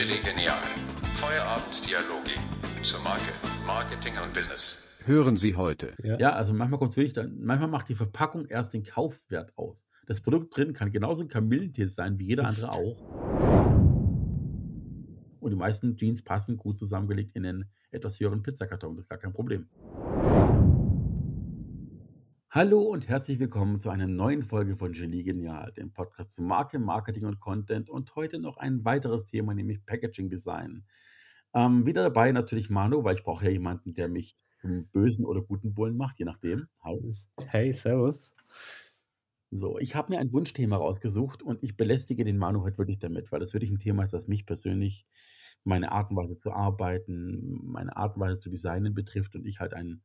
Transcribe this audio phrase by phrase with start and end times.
[0.00, 0.56] Chili Genial.
[1.16, 2.30] Feierabenddialoge
[2.82, 3.34] zur Marke,
[3.66, 4.78] Marketing und Business.
[5.04, 5.92] Hören Sie heute.
[6.02, 6.18] Ja.
[6.18, 9.84] Ja, also manchmal kommt es wirklich dann, manchmal macht die Verpackung erst den Kaufwert aus.
[10.06, 12.96] Das Produkt drin kann genauso ein Kamillentee sein wie jeder andere auch.
[15.38, 18.96] Und die meisten Jeans passen gut zusammengelegt in einen etwas höheren Pizzakarton.
[18.96, 19.68] Das ist gar kein Problem.
[22.52, 26.80] Hallo und herzlich willkommen zu einer neuen Folge von Genie Genial, dem Podcast zu Marke,
[26.80, 30.84] Marketing und Content und heute noch ein weiteres Thema, nämlich Packaging Design.
[31.54, 35.42] Ähm, wieder dabei natürlich Manu, weil ich brauche ja jemanden, der mich zum bösen oder
[35.42, 36.66] guten Bullen macht, je nachdem.
[36.82, 37.14] Hi.
[37.46, 38.34] Hey, servus.
[39.52, 43.30] So, ich habe mir ein Wunschthema rausgesucht und ich belästige den Manu heute wirklich damit,
[43.30, 45.06] weil das wirklich ein Thema ist, das mich persönlich,
[45.62, 49.60] meine Art und Weise zu arbeiten, meine Art und Weise zu designen betrifft und ich
[49.60, 50.02] halt ein,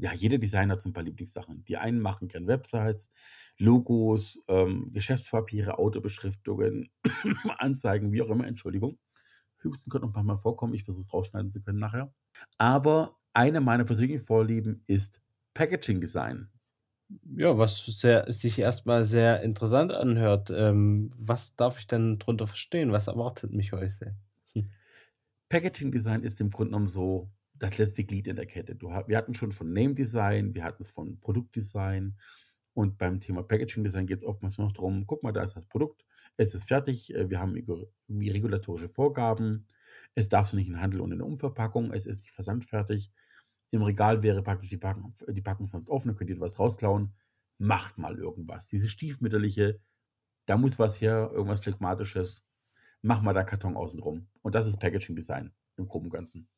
[0.00, 1.64] ja, jeder Designer hat so ein paar Lieblingssachen.
[1.64, 3.10] Die einen machen gern Websites,
[3.58, 6.90] Logos, ähm, Geschäftspapiere, Autobeschriftungen,
[7.58, 8.98] Anzeigen, wie auch immer, Entschuldigung.
[9.58, 12.14] Höchsten könnte noch ein paar Mal vorkommen, ich versuche es rausschneiden zu können nachher.
[12.56, 15.20] Aber eine meiner persönlichen Vorlieben ist
[15.52, 16.48] Packaging Design.
[17.36, 20.50] Ja, was sehr, sich erstmal sehr interessant anhört.
[20.50, 22.92] Ähm, was darf ich denn drunter verstehen?
[22.92, 24.16] Was erwartet mich heute?
[24.54, 24.70] Hm.
[25.50, 27.28] Packaging Design ist im Grunde genommen so
[27.60, 28.74] das letzte Glied in der Kette.
[28.74, 32.16] Du, wir hatten schon von Name Design, wir hatten es von Produktdesign
[32.72, 35.66] und beim Thema Packaging Design geht es oftmals noch darum, guck mal, da ist das
[35.66, 36.04] Produkt,
[36.38, 37.52] es ist fertig, äh, wir haben
[38.08, 39.66] regulatorische Vorgaben,
[40.14, 43.12] es darf so nicht in Handel und in Umverpackung, es ist nicht versandfertig,
[43.70, 47.14] im Regal wäre praktisch die Packung, die Packung sonst offen, dann könnt ihr was rausklauen,
[47.58, 48.68] macht mal irgendwas.
[48.68, 49.80] Diese stiefmütterliche,
[50.46, 52.46] da muss was her, irgendwas Phlegmatisches,
[53.02, 54.28] mach mal da Karton außenrum.
[54.40, 56.48] Und das ist Packaging Design im Groben und Ganzen.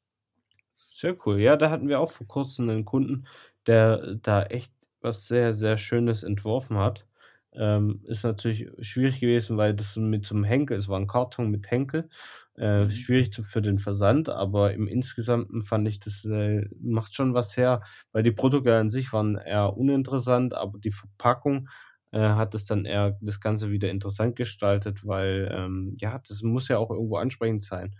[0.92, 1.40] Sehr cool.
[1.40, 3.26] Ja, da hatten wir auch vor kurzem einen Kunden,
[3.66, 7.06] der da echt was sehr, sehr Schönes entworfen hat.
[7.54, 11.70] Ähm, ist natürlich schwierig gewesen, weil das mit einem Henkel, es war ein Karton mit
[11.70, 12.08] Henkel,
[12.56, 12.90] äh, Mhm.
[12.90, 17.56] schwierig zu, für den Versand, aber im Insgesamten fand ich, das äh, macht schon was
[17.56, 17.82] her,
[18.12, 21.68] weil die Produkte an sich waren eher uninteressant, aber die Verpackung
[22.12, 26.68] äh, hat es dann eher das Ganze wieder interessant gestaltet, weil ähm, ja, das muss
[26.68, 27.94] ja auch irgendwo ansprechend sein.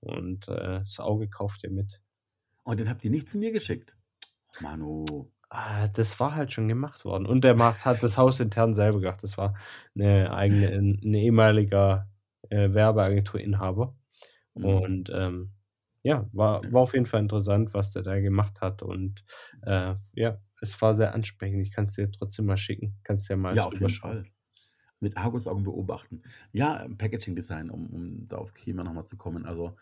[0.00, 2.00] Und äh, das Auge kauft ja mit.
[2.66, 3.96] Und den habt ihr nicht zu mir geschickt.
[4.58, 5.32] Manu.
[5.50, 7.26] Ah, das war halt schon gemacht worden.
[7.26, 9.22] Und der macht hat das Haus intern selber gemacht.
[9.22, 9.54] Das war
[9.94, 12.08] 'ne eigene 'n 'n ehemaliger,
[12.50, 13.94] äh, Werbeagenturinhaber.
[14.56, 14.84] Mhm.
[14.84, 15.52] Und, ähm,
[16.02, 18.82] ja, war war auf jeden Fall interessant, was der da gemacht hat.
[18.82, 19.24] Und,
[19.62, 21.62] äh, ja, es war sehr ansprechend.
[21.62, 22.98] Ich kann's dir trotzdem mal schicken.
[23.04, 23.90] Kannst dir mal Ja, auf jeden.
[23.90, 24.26] Fall.
[25.00, 26.22] Mit Argusaugen beobachten.
[26.52, 29.46] Ja, ähm, Packaging Design, um, um da aufs Thema nochmal zu kommen.
[29.46, 29.76] Also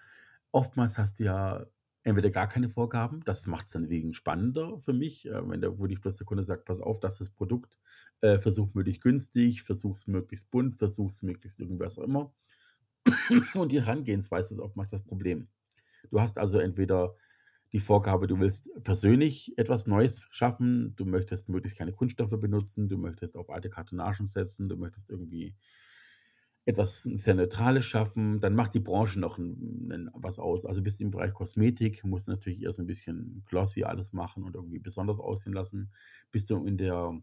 [0.53, 1.67] oftmals hast du ja
[2.05, 5.79] entweder gar keine Vorgaben, das macht es dann wegen spannender für mich, äh, wenn der,
[5.79, 7.79] wo dich plötzlich der Kunde sagt, pass auf, das ist das Produkt,
[8.21, 12.35] äh, versuch möglichst günstig, versuch's möglichst bunt, versuch's möglichst irgendwas auch immer.
[13.55, 15.49] Und die Herangehensweise ist oftmals das Problem.
[16.11, 17.15] Du hast also entweder
[17.73, 22.99] die Vorgabe, du willst persönlich etwas Neues schaffen, du möchtest möglichst keine Kunststoffe benutzen, du
[22.99, 25.55] möchtest auf alte Kartonagen setzen, du möchtest irgendwie
[26.65, 30.65] etwas sehr Neutrales schaffen, dann macht die Branche noch ein, ein, was aus.
[30.65, 34.55] Also bist im Bereich Kosmetik, musst natürlich eher so ein bisschen glossy alles machen und
[34.55, 35.93] irgendwie besonders aussehen lassen.
[36.31, 37.21] Bist du in der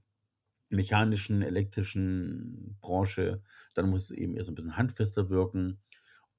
[0.69, 3.41] mechanischen, elektrischen Branche,
[3.73, 5.79] dann muss es eben eher so ein bisschen handfester wirken.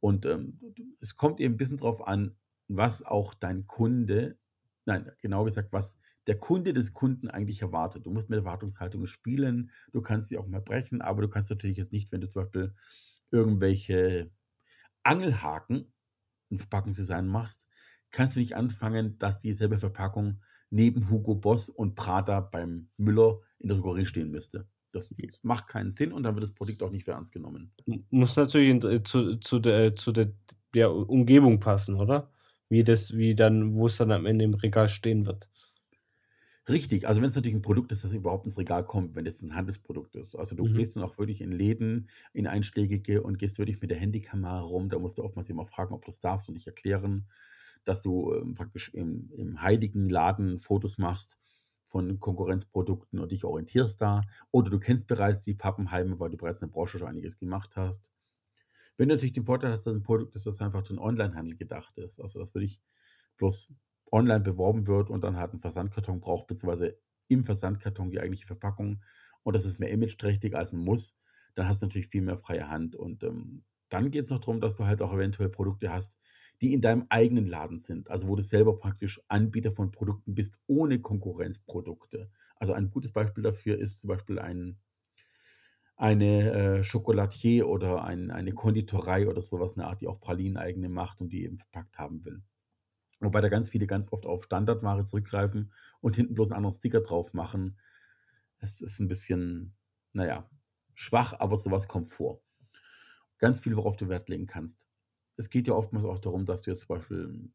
[0.01, 0.59] Und ähm,
[1.01, 2.37] es kommt eben ein bisschen drauf an,
[2.69, 4.37] was auch dein Kunde,
[4.85, 8.07] nein, genau gesagt, was der Kunde des Kunden eigentlich erwartet.
[8.07, 11.77] Du musst mit Erwartungshaltungen spielen, du kannst sie auch mal brechen, aber du kannst natürlich
[11.77, 12.75] jetzt nicht, wenn du zum Beispiel
[13.31, 14.31] irgendwelche
[15.03, 15.93] Angelhaken
[16.51, 17.67] ein Verpackungsdesign machst,
[18.11, 23.69] kannst du nicht anfangen, dass dieselbe Verpackung neben Hugo Boss und Prada beim Müller in
[23.69, 24.67] der Drogerie stehen müsste.
[24.93, 27.73] Das, das macht keinen Sinn und dann wird das Produkt auch nicht für ernst genommen.
[28.11, 30.33] Muss natürlich in äh, zu zu der zu der
[30.75, 32.33] der Umgebung passen, oder?
[32.69, 35.49] Wie das wie dann wo es dann am Ende im Regal stehen wird.
[36.71, 39.43] Richtig, also wenn es natürlich ein Produkt ist, das überhaupt ins Regal kommt, wenn es
[39.43, 40.37] ein Handelsprodukt ist.
[40.37, 40.71] Also du Mhm.
[40.71, 44.89] gehst dann auch wirklich in Läden, in einschlägige und gehst wirklich mit der Handykamera rum.
[44.89, 47.29] Da musst du oftmals immer fragen, ob du es darfst und nicht erklären,
[47.85, 51.39] dass du ähm, praktisch im, im heiligen Laden Fotos machst
[51.83, 54.27] von Konkurrenzprodukten und dich orientierst da.
[54.53, 57.77] Oder du kennst bereits die Pappenheime, weil du bereits in der Branche schon einiges gemacht
[57.77, 58.13] hast.
[58.97, 61.57] Wenn du natürlich den Vorteil hast, dass ein Produkt ist, das einfach für den Onlinehandel
[61.57, 62.21] gedacht ist.
[62.21, 62.81] Also das wirklich
[63.37, 63.73] bloß
[64.13, 66.99] online beworben wird und dann halt einen Versandkarton braucht, beziehungsweise
[67.29, 69.03] im Versandkarton die eigentliche Verpackung
[69.43, 71.17] und das ist mehr imageträchtig als ein Muss,
[71.55, 72.95] dann hast du natürlich viel mehr freie Hand.
[72.97, 76.19] Und ähm, dann geht es noch darum, dass du halt auch eventuell Produkte hast,
[76.61, 80.59] die in deinem eigenen Laden sind, also wo du selber praktisch Anbieter von Produkten bist,
[80.67, 82.31] ohne Konkurrenzprodukte.
[82.57, 84.79] Also ein gutes Beispiel dafür ist zum Beispiel ein,
[85.97, 90.89] eine äh, Chocolatier oder ein, eine Konditorei oder sowas, eine Art, die auch Pralinen eigene
[90.89, 92.43] macht und die eben verpackt haben will.
[93.21, 97.01] Wobei da ganz viele ganz oft auf Standardware zurückgreifen und hinten bloß einen anderen Sticker
[97.01, 97.79] drauf machen.
[98.59, 99.77] Es ist ein bisschen,
[100.13, 100.49] naja,
[100.95, 102.43] schwach, aber sowas kommt vor.
[103.39, 104.87] Ganz viel, worauf du Wert legen kannst.
[105.37, 107.51] Es geht ja oftmals auch darum, dass du jetzt zum Beispiel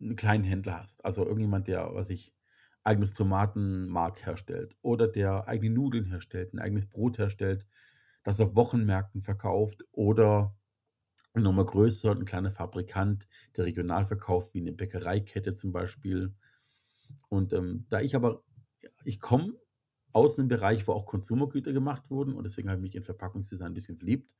[0.00, 1.04] einen kleinen Händler hast.
[1.04, 2.34] Also irgendjemand, der, was ich,
[2.82, 7.66] eigenes Tomatenmark herstellt oder der eigene Nudeln herstellt, ein eigenes Brot herstellt,
[8.22, 10.56] das auf Wochenmärkten verkauft oder
[11.34, 16.34] nochmal größer, ein kleiner Fabrikant, der regional verkauft, wie eine Bäckereikette zum Beispiel.
[17.28, 18.42] Und ähm, da ich aber,
[19.04, 19.54] ich komme
[20.12, 23.68] aus einem Bereich, wo auch Konsumergüter gemacht wurden und deswegen habe ich mich in Verpackungsdesign
[23.68, 24.32] ein bisschen verliebt.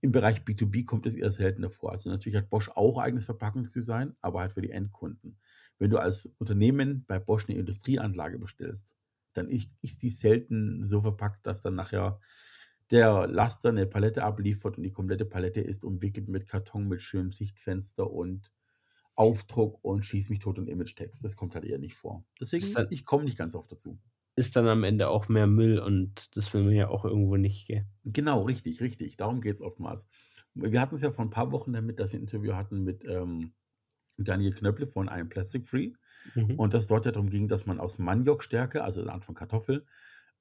[0.00, 1.92] Im Bereich B2B kommt es eher seltener vor.
[1.92, 5.38] Also natürlich hat Bosch auch eigenes Verpackungsdesign, aber halt für die Endkunden.
[5.78, 8.94] Wenn du als Unternehmen bei Bosch eine Industrieanlage bestellst,
[9.32, 12.20] dann ist die selten so verpackt, dass dann nachher
[12.90, 17.30] der Laster eine Palette abliefert und die komplette Palette ist umwickelt mit Karton, mit schönem
[17.30, 18.52] Sichtfenster und
[19.14, 21.24] Aufdruck und schieß mich tot und Image-Text.
[21.24, 22.24] Das kommt halt eher nicht vor.
[22.40, 23.98] Deswegen, dann, ich komme nicht ganz oft dazu.
[24.36, 27.66] Ist dann am Ende auch mehr Müll und das will man ja auch irgendwo nicht,
[27.66, 27.86] gell?
[28.04, 29.16] Genau, richtig, richtig.
[29.16, 30.06] Darum geht es oftmals.
[30.54, 33.06] Wir hatten es ja vor ein paar Wochen damit, dass wir ein Interview hatten mit
[33.06, 33.54] ähm,
[34.18, 35.92] Daniel Knöpple von einem Plastic Free.
[36.34, 36.58] Mhm.
[36.58, 39.86] Und das dort ja darum ging, dass man aus Maniokstärke, also eine Art von Kartoffel,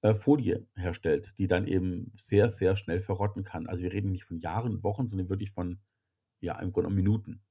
[0.05, 3.65] äh, Folie herstellt, die dann eben sehr, sehr schnell verrotten kann.
[3.65, 5.79] Also wir reden nicht von Jahren, Wochen, sondern wirklich von,
[6.41, 7.41] ja, im Grunde Minuten.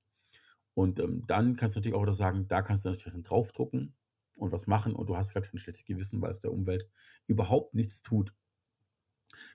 [0.75, 3.97] Und ähm, dann kannst du natürlich auch wieder sagen, da kannst du natürlich draufdrucken
[4.37, 6.89] und was machen und du hast gerade kein schlechtes Gewissen, weil es der Umwelt
[7.27, 8.33] überhaupt nichts tut.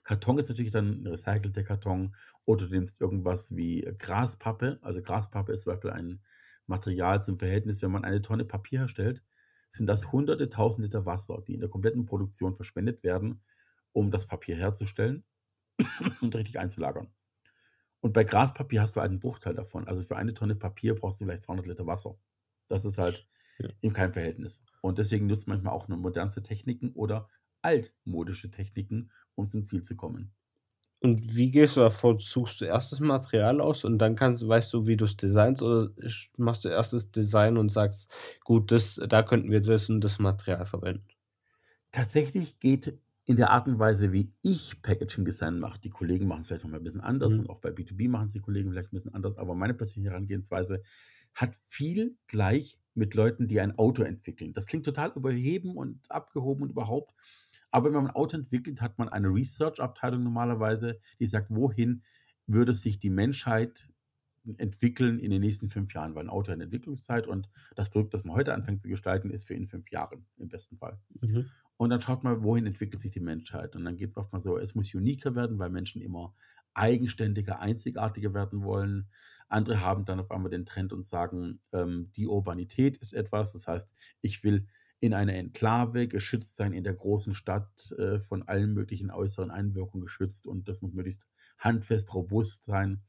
[0.04, 2.14] Karton ist natürlich dann ein recycelter Karton
[2.44, 4.78] oder du nimmst irgendwas wie Graspappe.
[4.82, 6.22] Also Graspappe ist zum Beispiel ein
[6.68, 9.24] Material zum Verhältnis, wenn man eine Tonne Papier herstellt,
[9.70, 13.42] sind das hunderte, tausend Liter Wasser, die in der kompletten Produktion verschwendet werden,
[13.92, 15.24] um das Papier herzustellen
[16.22, 17.08] und richtig einzulagern.
[18.02, 19.88] Und bei Graspapier hast du einen Bruchteil davon.
[19.88, 22.18] Also für eine Tonne Papier brauchst du vielleicht 200 Liter Wasser.
[22.68, 23.28] Das ist halt
[23.60, 23.70] ja.
[23.82, 24.64] eben kein Verhältnis.
[24.82, 27.28] Und deswegen nutzt man manchmal auch nur modernste Techniken oder
[27.62, 30.34] altmodische Techniken, um zum Ziel zu kommen.
[31.02, 32.20] Und wie gehst du davor?
[32.20, 35.62] Suchst du erst das Material aus und dann kannst weißt du, wie du es designst
[35.64, 35.92] oder
[36.38, 38.12] machst du erst das Design und sagst:
[38.44, 41.08] „Gut, das da könnten wir das und das Material verwenden?“
[41.92, 46.42] Tatsächlich geht in der Art und Weise, wie ich Packaging Design mache die Kollegen machen
[46.42, 47.40] es vielleicht noch mal 'n bisschen anders Mhm.
[47.40, 50.12] und auch bei B2B machen es die Kollegen vielleicht ein bisschen anders, aber meine persönliche
[50.12, 50.82] Herangehensweise
[51.34, 54.54] hat viel gleich mit Leuten, die ein Auto entwickeln.
[54.54, 57.14] Das klingt total überheben und abgehoben und überhaupt.
[57.72, 62.04] Aber wenn man ein Auto entwickelt, hat man eine Research-Abteilung normalerweise, die sagt, wohin
[62.48, 63.90] würde sich die Menschheit
[64.58, 68.24] entwickeln in den nächsten fünf Jahren, weil ein Auto eine Entwicklungszeit und das Produkt, das
[68.24, 71.00] man heute anfängt zu gestalten, ist für in fünf Jahren im besten Fall.
[71.22, 71.50] Mhm.
[71.78, 73.76] Und dann schaut man, wohin entwickelt sich die Menschheit.
[73.76, 76.36] Und dann geht es oft mal so, es muss uniker werden, weil Menschen immer
[76.74, 79.10] eigenständiger, einzigartiger werden wollen.
[79.48, 83.54] Andere haben dann auf einmal den Trend und sagen, ähm, die Urbanität ist etwas.
[83.54, 84.68] Das heißt, ich will
[85.00, 90.04] in einer Enklave geschützt sein, in der großen Stadt äh, von allen möglichen äußeren Einwirkungen
[90.04, 93.04] geschützt und das muss möglichst handfest, robust sein.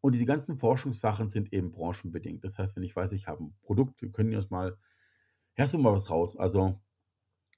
[0.00, 2.44] Und diese ganzen Forschungssachen sind eben branchenbedingt.
[2.44, 4.78] Das heißt, wenn ich weiß, ich habe ein Produkt, wir können jetzt mal,
[5.58, 6.36] hast du mal was raus?
[6.36, 6.80] Also,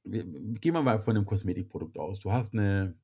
[0.05, 2.21] wir, gehen wir mal von einem Kosmetikprodukt aus.
[2.21, 2.99] Du hast eine,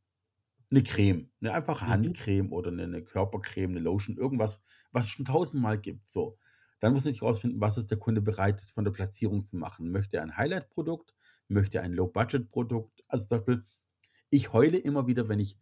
[0.70, 1.90] eine Creme, eine einfache Mhm.
[1.90, 4.62] Handcreme oder eine, eine Körpercreme, eine Lotion, irgendwas,
[4.93, 6.08] was es schon tausendmal gibt.
[6.10, 6.38] So.
[6.81, 9.90] Dann muss ich herausfinden, was ist der Kunde bereit von der Platzierung zu machen.
[9.90, 11.14] Möchte er ein Highlight-Produkt?
[11.48, 13.04] Möchte er ein Low-Budget-Produkt?
[13.08, 13.64] Also zum Beispiel,
[14.31, 15.56] ich heule immer wieder, wenn ich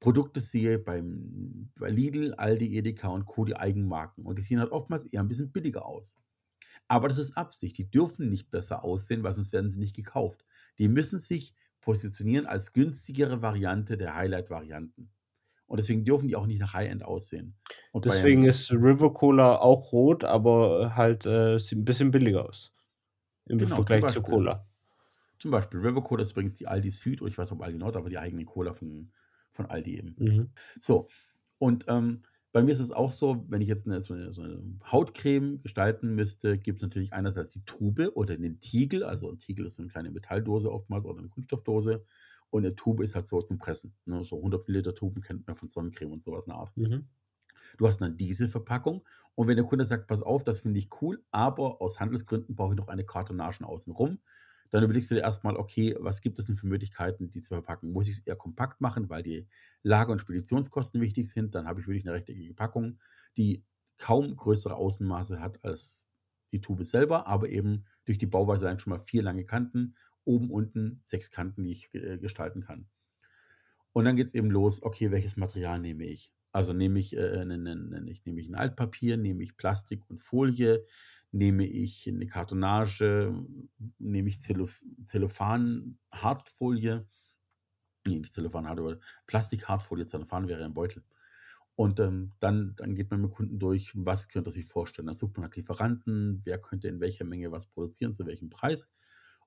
[0.00, 4.24] Produkte sehe beim, bei Lidl, Aldi, Edeka und Co., die Eigenmarken.
[4.24, 6.16] Und die sehen halt oftmals eher ein bisschen billiger aus.
[6.88, 7.78] Aber das ist Absicht.
[7.78, 10.44] Die dürfen nicht besser aussehen, weil sonst werden sie nicht gekauft.
[10.78, 15.10] Die müssen sich positionieren als günstigere Variante der Highlight-Varianten.
[15.72, 17.54] Und deswegen dürfen die auch nicht nach High-End aussehen.
[17.92, 22.74] Und Deswegen ist River Cola auch rot, aber halt äh, sieht ein bisschen billiger aus.
[23.46, 24.34] Im Genau, zum Vergleich zu Beispiel.
[24.34, 24.66] Cola.
[25.38, 27.78] Zum Beispiel River Cola ist übrigens die Aldi Süd, oder ich weiß nicht, ob Aldi
[27.78, 29.12] Nord, aber die eigene Cola von,
[29.50, 30.14] von Aldi eben.
[30.18, 30.50] Mhm.
[30.78, 31.08] So,
[31.56, 34.42] und ähm, bei mir ist es auch so, wenn ich jetzt eine, so, eine, so
[34.42, 39.04] eine Hautcreme gestalten müsste, gibt es natürlich einerseits die Tube oder den Tiegel.
[39.04, 42.04] Also ein Tiegel ist so eine kleine Metalldose oftmals oder eine Kunststoffdose.
[42.52, 43.94] Und eine Tube ist halt so zum Pressen.
[44.04, 44.22] Ne?
[44.24, 46.76] So 100 Milliliter Tuben kennt man von Sonnencreme und sowas in der Art.
[46.76, 47.08] Mhm.
[47.78, 49.06] Du hast dann diese Verpackung.
[49.34, 52.74] Und wenn der Kunde sagt, pass auf, das finde ich cool, aber aus Handelsgründen brauche
[52.74, 54.18] ich noch eine Kartonage außenrum,
[54.70, 57.90] dann überlegst du dir erstmal, okay, was gibt es denn für Möglichkeiten, die zu verpacken?
[57.90, 59.46] Muss ich es eher kompakt machen, weil die
[59.82, 61.54] Lager- und Speditionskosten wichtig sind?
[61.54, 62.98] Dann habe ich wirklich eine rechteckige Packung,
[63.38, 63.64] die
[63.96, 66.10] kaum größere Außenmaße hat als
[66.52, 69.94] die Tube selber, aber eben durch die Bauweise dann schon mal vier lange Kanten,
[70.24, 72.86] oben, unten sechs Kanten, die ich äh, gestalten kann.
[73.92, 76.32] Und dann geht es eben los, okay, welches Material nehme ich?
[76.52, 80.08] Also nehme ich, äh, ne, ne, ne, ich nehme ich ein Altpapier, nehme ich Plastik
[80.08, 80.84] und Folie,
[81.30, 83.34] nehme ich eine Kartonage,
[83.98, 87.06] nehme ich Zellof Zellophan, Hartfolie,
[88.06, 91.02] nee, nicht Zellophan, Hart, aber Plastik, Hartfolie, Zellophan wäre ein Beutel.
[91.74, 95.06] Und ähm, dann, dann geht man mit Kunden durch, was könnte er sich vorstellen.
[95.06, 98.92] Dann sucht man nach Lieferanten, wer könnte in welcher Menge was produzieren, zu welchem Preis.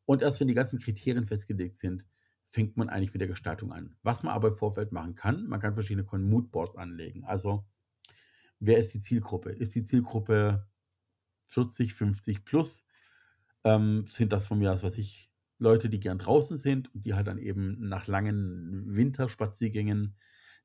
[0.05, 2.05] Und erst wenn die ganzen Kriterien festgelegt sind,
[2.49, 3.95] fängt man eigentlich mit der Gestaltung an.
[4.03, 7.25] Was man aber im Vorfeld machen kann, man kann verschiedene Moodboards anlegen.
[7.25, 7.65] Also,
[8.59, 9.51] wer ist die Zielgruppe?
[9.51, 10.67] Ist die Zielgruppe
[11.47, 12.85] 40, 50 plus?
[13.63, 17.13] Ähm, sind das von mir aus, was ich, Leute, die gern draußen sind und die
[17.13, 20.17] halt dann eben nach langen Winterspaziergängen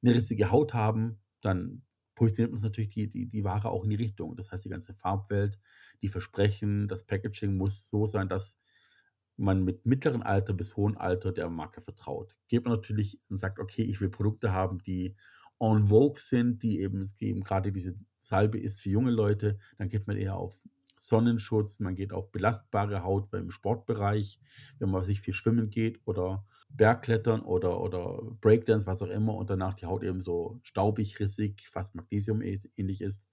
[0.03, 1.83] eine rissige Haut haben, dann
[2.15, 4.37] positioniert man natürlich die, die, die Ware auch in die Richtung.
[4.37, 5.59] Das heißt, die ganze Farbwelt,
[6.03, 8.61] die Versprechen, das Packaging muss so sein, dass
[9.41, 12.37] man mit mittlerem Alter bis hohem Alter der Marke vertraut.
[12.49, 15.17] Geht man natürlich und sagt, okay, ich will Produkte haben, die
[15.59, 20.07] en vogue sind, die eben, eben gerade diese Salbe ist für junge Leute, dann geht
[20.07, 20.63] man eher auf
[20.99, 24.39] Sonnenschutz, man geht auf belastbare Haut beim Sportbereich,
[24.79, 29.49] wenn man sich viel schwimmen geht oder Bergklettern oder, oder Breakdance, was auch immer, und
[29.49, 33.29] danach die Haut eben so staubig, rissig, fast Magnesium ähnlich ist.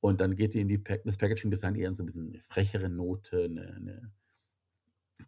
[0.00, 2.42] Und dann geht die in die Pack das Packaging-Design eher in so ein bisschen eine
[2.42, 4.12] frechere Note, eine, eine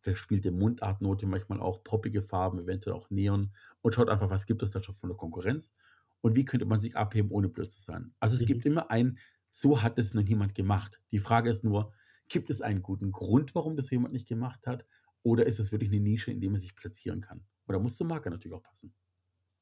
[0.00, 4.70] verspielte Mundartnote, manchmal auch poppige Farben, eventuell auch Neon und schaut einfach, was gibt es
[4.70, 5.74] da schon von der Konkurrenz
[6.20, 8.12] und wie könnte man sich abheben, ohne blöd zu sein.
[8.20, 8.46] Also es mhm.
[8.46, 9.18] gibt immer ein,
[9.50, 11.00] so hat es noch niemand gemacht.
[11.10, 11.92] Die Frage ist nur,
[12.28, 14.84] gibt es einen guten Grund, warum das jemand nicht gemacht hat
[15.22, 17.42] oder ist es wirklich eine Nische, in der man sich platzieren kann?
[17.66, 18.94] Oder muss zur Marke natürlich auch passen.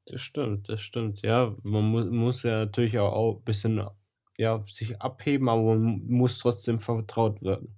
[0.07, 1.23] Das stimmt, das stimmt.
[1.23, 3.83] Ja, man mu muss ja natürlich auch ein bisschen
[4.39, 7.75] ja, sich abheben, aber man muss trotzdem vertraut wirken.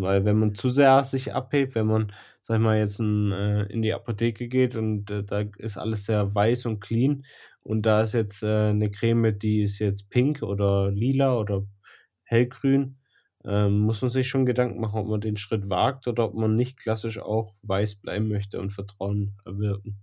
[0.00, 2.12] Weil wenn man zu sehr sich abhebt, wenn man,
[2.42, 6.04] sag ich mal, jetzt in, äh, in die Apotheke geht und äh, da ist alles
[6.06, 7.24] sehr weiß und clean
[7.62, 11.66] und da ist jetzt äh, eine Creme, die ist jetzt pink oder lila oder
[12.24, 12.98] hellgrün,
[13.44, 16.56] ähm, muss man sich schon Gedanken machen, ob man den Schritt wagt oder ob man
[16.56, 19.98] nicht klassisch auch weiß bleiben möchte und Vertrauen erwirken.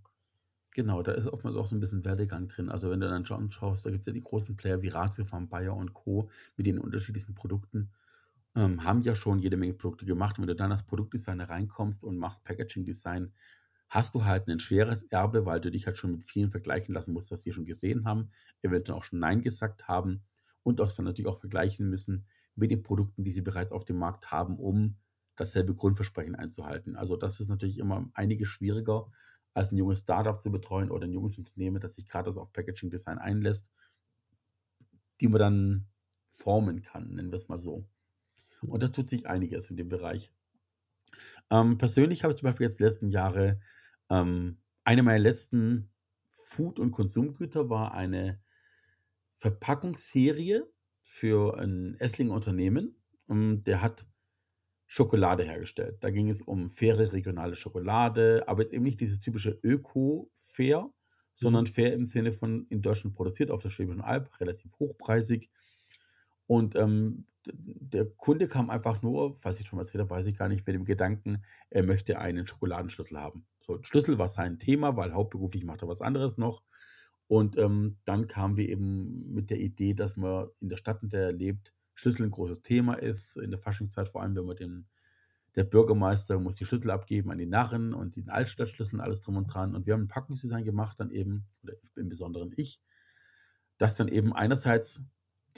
[0.75, 2.69] Genau, da ist oftmals auch so ein bisschen Werdegang drin.
[2.69, 5.47] Also wenn du dann schon schaust, da gibt es ja die großen Player wie Ratiofarm,
[5.47, 6.29] Bayer und Co.
[6.57, 7.91] mit den unterschiedlichsten Produkten
[8.55, 10.37] ähm, haben ja schon jede Menge Produkte gemacht.
[10.37, 13.33] Und wenn du dann als Produktdesigner reinkommst und machst Packaging-Design,
[13.89, 17.13] hast du halt ein schweres Erbe, weil du dich halt schon mit vielen vergleichen lassen
[17.13, 18.31] musst, was die schon gesehen haben,
[18.61, 20.23] eventuell auch schon Nein gesagt haben
[20.63, 23.97] und auch dann natürlich auch vergleichen müssen mit den Produkten, die sie bereits auf dem
[23.97, 24.97] Markt haben, um
[25.35, 26.95] dasselbe Grundversprechen einzuhalten.
[26.95, 29.11] Also das ist natürlich immer einiges schwieriger,
[29.53, 32.89] als ein junges Startup zu betreuen oder ein junges Unternehmen, das sich gerade auf Packaging
[32.89, 33.71] Design einlässt,
[35.21, 35.87] die man dann
[36.29, 37.87] formen kann, nennen wir es mal so.
[38.61, 40.31] Und da tut sich einiges in dem Bereich.
[41.51, 43.59] Ähm, persönlich habe ich zum Beispiel jetzt die letzten Jahre,
[44.09, 45.89] ähm, eine meiner letzten
[46.29, 48.39] Food- und Konsumgüter war eine
[49.37, 50.67] Verpackungsserie
[51.01, 52.95] für ein Esslinger Unternehmen.
[53.29, 54.05] Ähm, der hat
[54.87, 55.97] Schokolade hergestellt.
[56.01, 60.91] Da ging es um faire regionale Schokolade, aber jetzt eben nicht dieses typische Öko-Fair,
[61.33, 61.69] sondern mhm.
[61.69, 65.49] fair im Sinne von in Deutschland produziert auf der Schwäbischen Alb, relativ hochpreisig.
[66.47, 70.49] Und ähm, der Kunde kam einfach nur, falls ich schon erzählt habe, weiß ich gar
[70.49, 73.45] nicht, mit dem Gedanken, er möchte einen Schokoladenschlüssel haben.
[73.59, 76.63] So, Schlüssel war sein Thema, weil hauptberuflich macht er was anderes noch.
[77.27, 81.09] Und ähm, dann kamen wir eben mit der Idee, dass man in der Stadt, in
[81.09, 83.37] der er lebt, Schlüssel ein großes Thema ist.
[83.37, 84.87] In der Faschingszeit vor allem, wenn man den,
[85.55, 89.37] der Bürgermeister muss die Schlüssel abgeben an die Narren und den Altstadtschlüssel und alles drum
[89.37, 89.75] und dran.
[89.75, 92.79] Und wir haben ein Packungsdesign gemacht, dann eben, oder im Besonderen ich,
[93.77, 95.01] das dann eben einerseits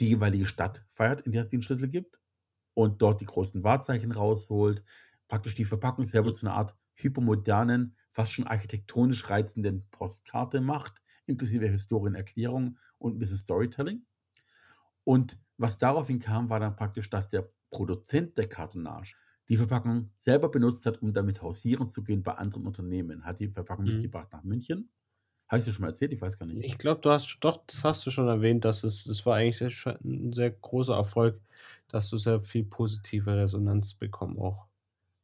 [0.00, 2.20] die jeweilige Stadt feiert, in der es den Schlüssel gibt
[2.74, 4.84] und dort die großen Wahrzeichen rausholt,
[5.26, 11.68] praktisch die Verpackung selber zu einer Art hypermodernen, fast schon architektonisch reizenden Postkarte macht, inklusive
[11.68, 14.06] Historienerklärung und ein bisschen Storytelling.
[15.04, 19.16] Und was daraufhin kam, war dann praktisch, dass der Produzent der Kartonage
[19.48, 23.24] die Verpackung selber benutzt hat, um damit hausieren zu gehen bei anderen Unternehmen.
[23.24, 23.92] Hat die Verpackung mhm.
[23.94, 24.90] mitgebracht nach München
[25.48, 26.12] habe ich dir schon mal erzählt?
[26.12, 26.64] Ich weiß gar nicht.
[26.64, 29.58] Ich glaube, du hast doch, das hast du schon erwähnt, dass es das war eigentlich
[29.58, 31.40] sehr, ein sehr großer Erfolg,
[31.88, 34.66] dass du sehr viel positive Resonanz bekommen auch.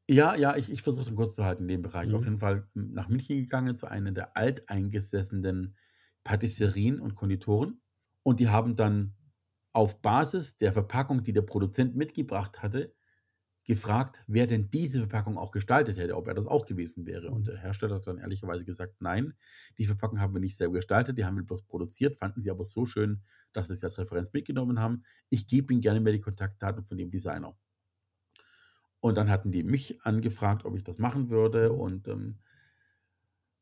[0.08, 2.10] Ja, ja, ich, ich versuche den kurz zu halten in dem Bereich.
[2.10, 2.14] Mhm.
[2.14, 5.76] Auf jeden Fall nach München gegangen zu einer der alteingesessenen
[6.24, 7.80] Patisserien und Konditoren.
[8.22, 9.14] Und die haben dann
[9.72, 12.94] auf Basis der Verpackung, die der Produzent mitgebracht hatte,
[13.64, 17.30] gefragt, wer denn diese Verpackung auch gestaltet hätte, ob er das auch gewesen wäre.
[17.30, 19.34] Und der Hersteller hat dann ehrlicherweise gesagt, nein,
[19.78, 22.64] die Verpackung haben wir nicht selber gestaltet, die haben wir bloß produziert, fanden sie aber
[22.64, 25.04] so schön, dass wir sie als Referenz mitgenommen haben.
[25.30, 27.56] Ich gebe ihnen gerne mehr die Kontaktdaten von dem Designer.
[29.00, 31.72] Und dann hatten die mich angefragt, ob ich das machen würde.
[31.72, 32.38] Und ähm,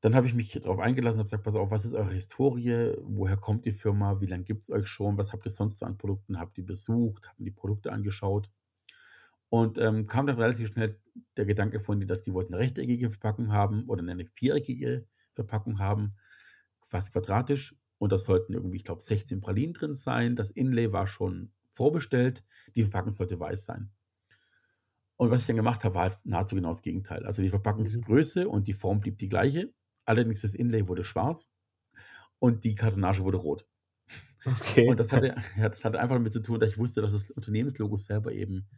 [0.03, 2.95] Dann habe ich mich darauf eingelassen und habe gesagt: „Pass auf, was ist eure Historie?
[3.01, 4.21] Woher kommt die Firma?
[4.21, 5.17] Wie lange gibt es euch schon?
[5.17, 6.39] Was habt ihr sonst so an Produkten?
[6.39, 7.27] Habt ihr besucht?
[7.29, 8.51] Habt ihr die Produkte angeschaut?“
[9.53, 10.99] Und, ähm, kam dann relativ schnell
[11.37, 15.79] der Gedanke von denen, dass die wollten 'ne rechteckige Verpackung haben oder 'ne viereckige Verpackung
[15.79, 16.15] haben,
[16.81, 17.77] fast quadratisch.
[17.99, 20.37] Und da sollten irgendwie, ich glaube, 16 Pralinen drin sein.
[20.37, 22.45] Das Inlay war schon vorbestellt.
[22.77, 23.93] Die Verpackung sollte weiß sein.
[25.17, 27.25] Und was ich dann gemacht habe, war halt nahezu genau das Gegenteil.
[27.27, 28.07] Also, die Mhm.
[28.07, 29.73] Verpackungsgröße und die Form blieb die gleiche.
[30.05, 31.51] Allerdings das Inlay wurde schwarz
[32.41, 33.67] und die Kartonage wurde rot.
[34.47, 34.87] Okay.
[34.87, 37.31] Und das hatte ja, das hatte einfach damit zu tun, dass ich wusste, dass das
[37.31, 38.69] Unternehmenslogo selber eben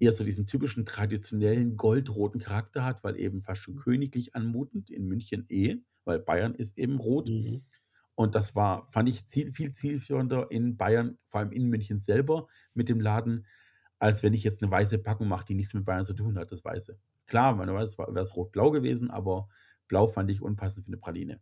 [0.00, 5.06] eher so diesen typischen traditionellen goldroten Charakter hat, weil eben fast schon königlich anmutend, in
[5.06, 7.30] München eh, weil Bayern ist eben rot.
[7.30, 7.62] Mhm.
[8.16, 12.48] Und das war fand ich ziel viel zielführender in Bayern, vor allem in München selber
[12.74, 13.46] mit dem Laden,
[14.00, 16.52] als wenn ich jetzt 'ne weiße Packung mache, die nichts mit Bayern zu tun hat,
[16.52, 16.98] das Weiße.
[17.28, 19.48] Klar, wenn man weiß, wäre es rot-blau gewesen, aber
[19.88, 21.40] blau fand ich unpassend für 'ne Praline.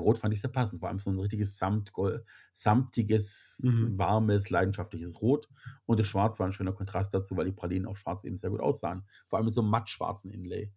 [0.00, 3.98] Rot fand ich sehr passend, vor allem so 'n richtiges Samtgol samtiges, Mhm.
[3.98, 5.48] warmes, leidenschaftliches Rot.
[5.86, 8.50] Und das Schwarz war 'n schöner Kontrast dazu, weil die Pralinen auf schwarz eben sehr
[8.50, 10.72] gut aussahen, vor allem mit so 'nem mattschwarzen Inlay.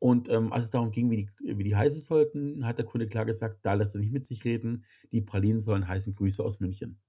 [0.00, 3.08] Und, ähm, als es darum ging, wie die wie die heißen sollten, hat der Kunde
[3.08, 4.84] klar gesagt: „Da lässt er nicht mit sich reden.
[5.12, 7.00] Die Pralinen sollen heißen „Grüße aus München“.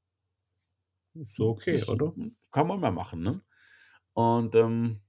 [1.16, 2.14] Ist so okay, Ist oder?
[2.52, 3.42] kann man mal machen, ne?
[4.14, 5.02] Und, ähm,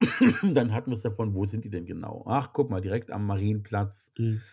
[0.54, 2.24] dann hatten wir's davon, wo sind die denn genau?
[2.28, 4.48] Ach, guck mal, direkt am Marienplatz Mhm.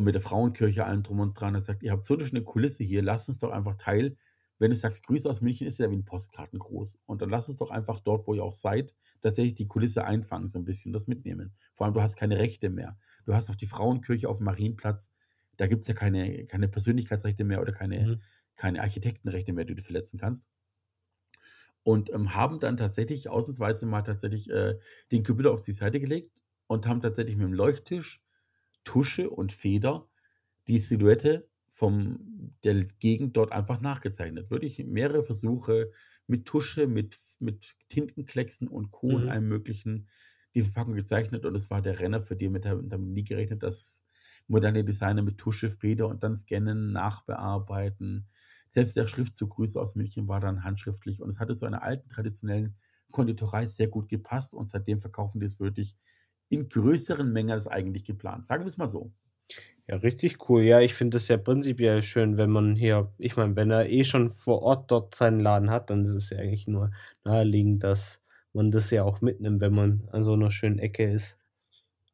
[0.00, 1.54] Und mit der Frauenkirche, allem drum und dran.
[1.54, 4.16] Er sagt: „Ihr habt so 'ne schöne Kulisse hier, lasst uns doch einfach Teil
[4.60, 7.00] wenn du sagst, Grüße aus München, ist ja wie 'n Postkarten groß.
[7.06, 10.48] Und dann lasst uns doch einfach dort, wo ihr auch seid, tatsächlich die Kulisse einfangen,
[10.48, 12.98] so 'n bisschen, das mitnehmen.“ Vor allem, du hast keine Rechte mehr.
[13.26, 15.12] Du hast auf die Frauenkirche aufm Marienplatz
[15.58, 18.20] da gibt's ja keine keine Persönlichkeitsrechte mehr oder keine Mhm.
[18.56, 20.44] keine Architektenrechte mehr, die du verletzen kannst.
[21.86, 24.78] Und, ähm, haben dann tatsächlich ausnahmsweise mal tatsächlich, äh,
[25.12, 26.32] den Computer auf die Seite gelegt
[26.66, 28.22] und haben tatsächlich mit'm Leuchttisch,
[28.84, 30.08] Tusche und Feder
[30.68, 34.50] die Silhouette vom der Gegend dort einfach nachgezeichnet.
[34.50, 35.92] Wirklich mehrere Versuche
[36.26, 39.14] mit Tusche, mit mit Tintenklecksen und Co.
[39.16, 39.28] und Mhm.
[39.28, 40.08] allem Möglichen
[40.54, 44.04] die Verpackung gezeichnet und es war der Renner für die mit damit nie gerechnet, dass
[44.48, 48.28] moderne Designer mit Tusche, Feder und dann scannen, nachbearbeiten.
[48.70, 52.08] Selbst der Schriftzug „Grüße aus München“ war dann handschriftlich und es hatte zu einer alten
[52.08, 52.76] traditionellen
[53.12, 55.96] Konditorei sehr gut gepasst und seitdem verkaufen die es wirklich
[56.50, 58.46] in größeren Mengen als eigentlich geplant.
[58.46, 59.12] Sagen wir's mal so.
[59.88, 60.62] Ja, richtig cool.
[60.62, 64.04] Ja, ich finde das ja prinzipiell schön, wenn man hier ich meine, wenn er eh
[64.04, 66.90] schon vor Ort dort seinen Laden hat, dann ist es ja eigentlich nur
[67.24, 68.20] naheliegend, dass
[68.52, 71.36] man das ja auch mitnimmt, wenn man an so 'ner schönen Ecke ist.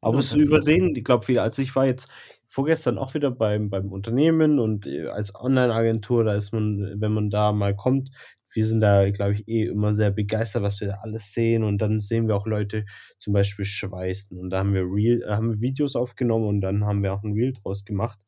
[0.01, 1.41] Aber das ist übersehen die, glaube viele.
[1.43, 2.09] Also, ich war jetzt
[2.47, 7.29] vorgestern auch wieder beim beim Unternehmen und, äh, als Onlineagentur, da ist man wenn man
[7.31, 8.11] da mal kommt
[8.57, 11.77] wir sind da, glaube ich, eh immer sehr begeistert, was wir da alles sehen und
[11.79, 12.85] dann sehen wir auch Leute
[13.19, 16.85] zum Beispiel schweißen und da haben wir Reel äh, haben wir Videos aufgenommen und dann
[16.85, 18.19] haben wir auch 'n Reel draus gemacht.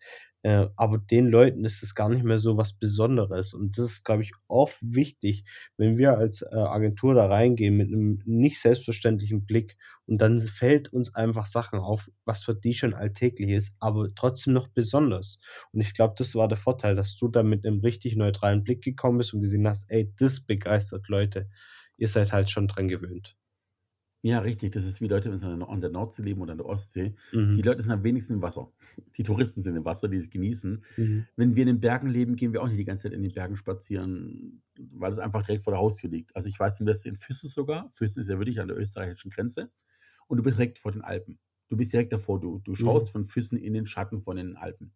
[0.43, 4.03] Äh, aber den Leuten ist es gar nicht mehr so was Besonderes und das ist,
[4.05, 5.43] glaube ich, oft wichtig,
[5.77, 10.93] wenn wir als, äh, Agentur da reingehen mit 'nem nicht selbstverständlichen Blick und dann fällt
[10.93, 15.39] uns einfach Sachen auf, was für die schon alltäglich ist, aber trotzdem noch besonders.
[15.73, 18.81] Und ich glaube, das war der Vorteil, dass du da mit 'nem richtig neutralen Blick
[18.81, 21.49] gekommen bist und gesehen hast: „Ey, das begeistert Leute.
[21.97, 23.35] Ihr seid halt schon dran gewöhnt.“
[24.23, 24.71] Ja, richtig.
[24.73, 27.15] Das ist wie Leute, wenn sie an der Nordsee leben oder an der Ostsee.
[27.55, 27.61] Die Mhm.
[27.61, 28.73] Leute sind am wenigsten im Wasser.
[29.17, 30.83] Die Touristen sind im Wasser, die es genießen.
[30.97, 31.27] Mhm.
[31.37, 33.33] Wenn wir in den Bergen leben, gehen wir auch nicht die ganze Zeit in den
[33.33, 36.35] Bergen spazieren, weil es einfach direkt vor der Haustür liegt.
[36.35, 39.71] Also, ich weiß, in Füssen sogar Füssen ist ja wirklich an der österreichischen Grenze
[40.27, 41.39] und du bist direkt vor den Alpen.
[41.69, 42.41] Du bist direkt davor.
[42.41, 42.99] Du du Mhm.
[42.99, 44.93] schaust von Füssen in den Schatten von den Alpen.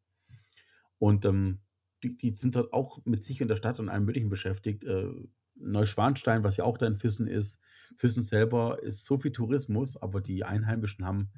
[1.01, 1.59] Und, ähm,
[2.03, 4.83] die die sind dort auch mit sich und der Stadt und allem Möglichen beschäftigt.
[4.83, 5.09] Äh,
[5.63, 7.59] Neuschwanstein, was ja auch da in Füssen ist
[7.95, 11.31] Füssen selber ist so viel Tourismus, aber die Einheimischen haben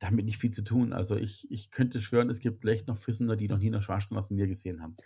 [0.00, 0.92] damit nicht viel zu tun.
[0.92, 4.28] Also, ich ich könnte schwören, es gibt vielleicht noch Füssener, die noch nie Neuschwanstein aus
[4.28, 4.98] der Nähe gesehen haben.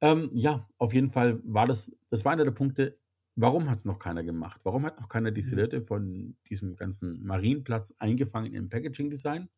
[0.00, 2.98] Ähm, ja, auf jeden Fall war das das war einer der Punkte,
[3.36, 4.60] warum hat's noch keiner gemacht?
[4.64, 5.42] Warum hat noch keiner die Mhm.
[5.42, 9.48] Silhouette von diesem ganzen Marienplatz eingefangen im Packaging-Design?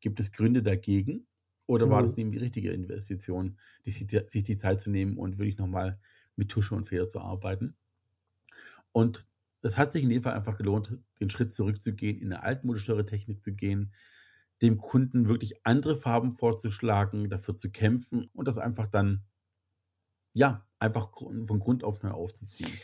[0.00, 1.28] Gibt es Gründe dagegen
[1.66, 2.18] oder war das Mhm.
[2.18, 6.00] eben die richtige Investition, die sich die Zeit zu nehmen und wirklich noch mal
[6.36, 7.76] mit Tusche und Feder zu arbeiten?
[8.96, 9.26] Und
[9.62, 13.44] es hat sich in dem Fall einfach gelohnt, den Schritt zurückzugehen, in 'ne altmodischere Technik
[13.44, 13.92] zu gehen,
[14.62, 19.26] dem Kunden wirklich andere Farben vorzuschlagen, dafür zu kämpfen und das einfach dann
[20.34, 22.82] ja, einfach von Grund auf neu aufzuziehen.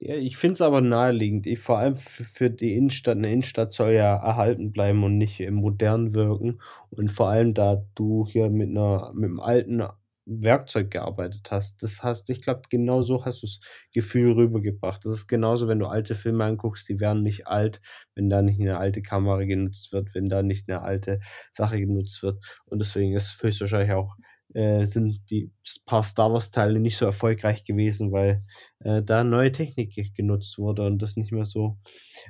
[0.00, 1.46] Ja, ich finde es aber naheliegend.
[1.46, 6.14] Ich vor allem für die Innenstadt 'ne Innenstadt soll ja erhalten bleiben und nicht, modern
[6.14, 6.60] wirken.
[6.90, 9.82] Und vor allem, da du hier mit 'ner mit 'nem alten
[10.26, 11.82] Werkzeug gearbeitet hast.
[11.82, 13.60] Das hast ich glaube, genau so hast du's
[13.92, 15.04] Gefühl rübergebracht.
[15.06, 17.80] Das ist genauso, wenn du alte Filme anguckst, die werden nicht alt,
[18.14, 21.20] wenn da nicht 'ne alte Kamera genutzt wird, wenn da nicht 'ne alte
[21.52, 22.44] Sache genutzt wird.
[22.66, 24.16] Und deswegen ist höchstwahrscheinlich auch
[24.54, 25.50] äh, sind die
[25.86, 28.44] paar Star Wars Teile nicht so erfolgreich gewesen, weil,
[28.80, 31.78] äh, da neue Technik ge genutzt wurde und das nicht mehr so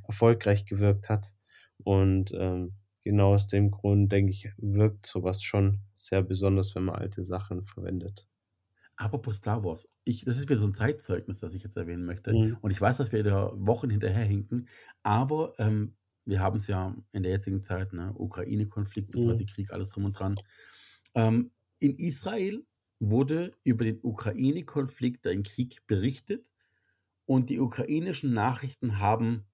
[0.06, 1.32] erfolgreich gewirkt hat.
[1.84, 6.84] Und, ähm, genau aus dem Grund, denke ich, wirkt so was schon sehr besonders, wenn
[6.84, 8.28] man alte Sachen verwendet.
[8.96, 12.38] Apropos Star Wars, ich das ist wieder so 'n Zeitzeugnis, das ich jetzt erwähnen möchte.
[12.38, 12.56] Mhm.
[12.60, 14.68] Und ich weiß, dass wir da Wochen hinterherhinken,
[15.02, 19.46] aber, ähm, wir haben's ja in der jetzigen Zeit, ne, Ukraine-Konflikt beziehungsweise Mhm.
[19.46, 20.42] Krieg, alles drum und dran.
[21.14, 22.64] Ähm, in Israel
[23.00, 26.46] wurde über den Ukraine-Konflikt, den Krieg berichtet
[27.26, 29.44] und die ukrainischen Nachrichten haben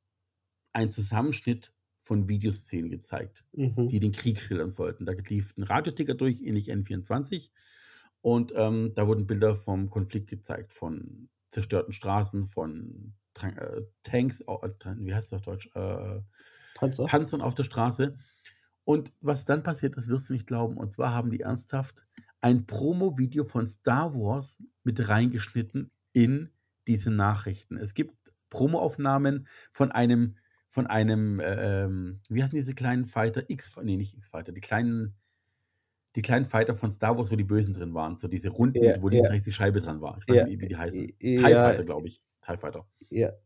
[0.73, 1.75] einen Zusammenschnitt
[2.09, 3.89] von Videoszenen gezeigt, Mhm.
[3.91, 5.07] die den Krieg schildern sollten.
[5.07, 7.53] Da lief 'n Radioticker durch, ähnlich N24
[8.23, 14.47] und, ähm, da wurden Bilder vom Konflikt gezeigt, von zerstörten Straßen, von äh, Tanks, äh,
[14.99, 15.71] wie heißt das auf Deutsch?
[15.75, 16.21] Äh,
[16.75, 17.11] Panzer?
[17.11, 18.17] Panzern auf der Straße.
[18.85, 20.77] Und was dann passiert ist, wirst du nicht glauben.
[20.77, 22.07] Und zwar haben die ernsthaft
[22.41, 26.51] ein Promovideo von Star Wars mit reingeschnitten in
[26.87, 27.77] diese Nachrichten.
[27.77, 30.37] Es gibt Promoaufnahmen von einem
[30.69, 33.49] von einem, äh, ähm wie heißen diese kleinen Fighter?
[33.51, 35.17] X ne, nicht X-Fighter, die kleinen
[36.17, 38.97] die kleinen Fighter von Star Wars, wo die Bösen drin waren, so diese runden, Ja,
[39.01, 39.31] wo links ja.
[39.31, 40.17] rechts die Scheibe dran war.
[40.19, 41.07] Ich weiß Ja, nicht, wie die heißen.
[41.21, 42.21] i TIE ja, Fighter, glaube ich.
[42.43, 42.87] TIE Fighter.
[43.11, 43.39] Ja.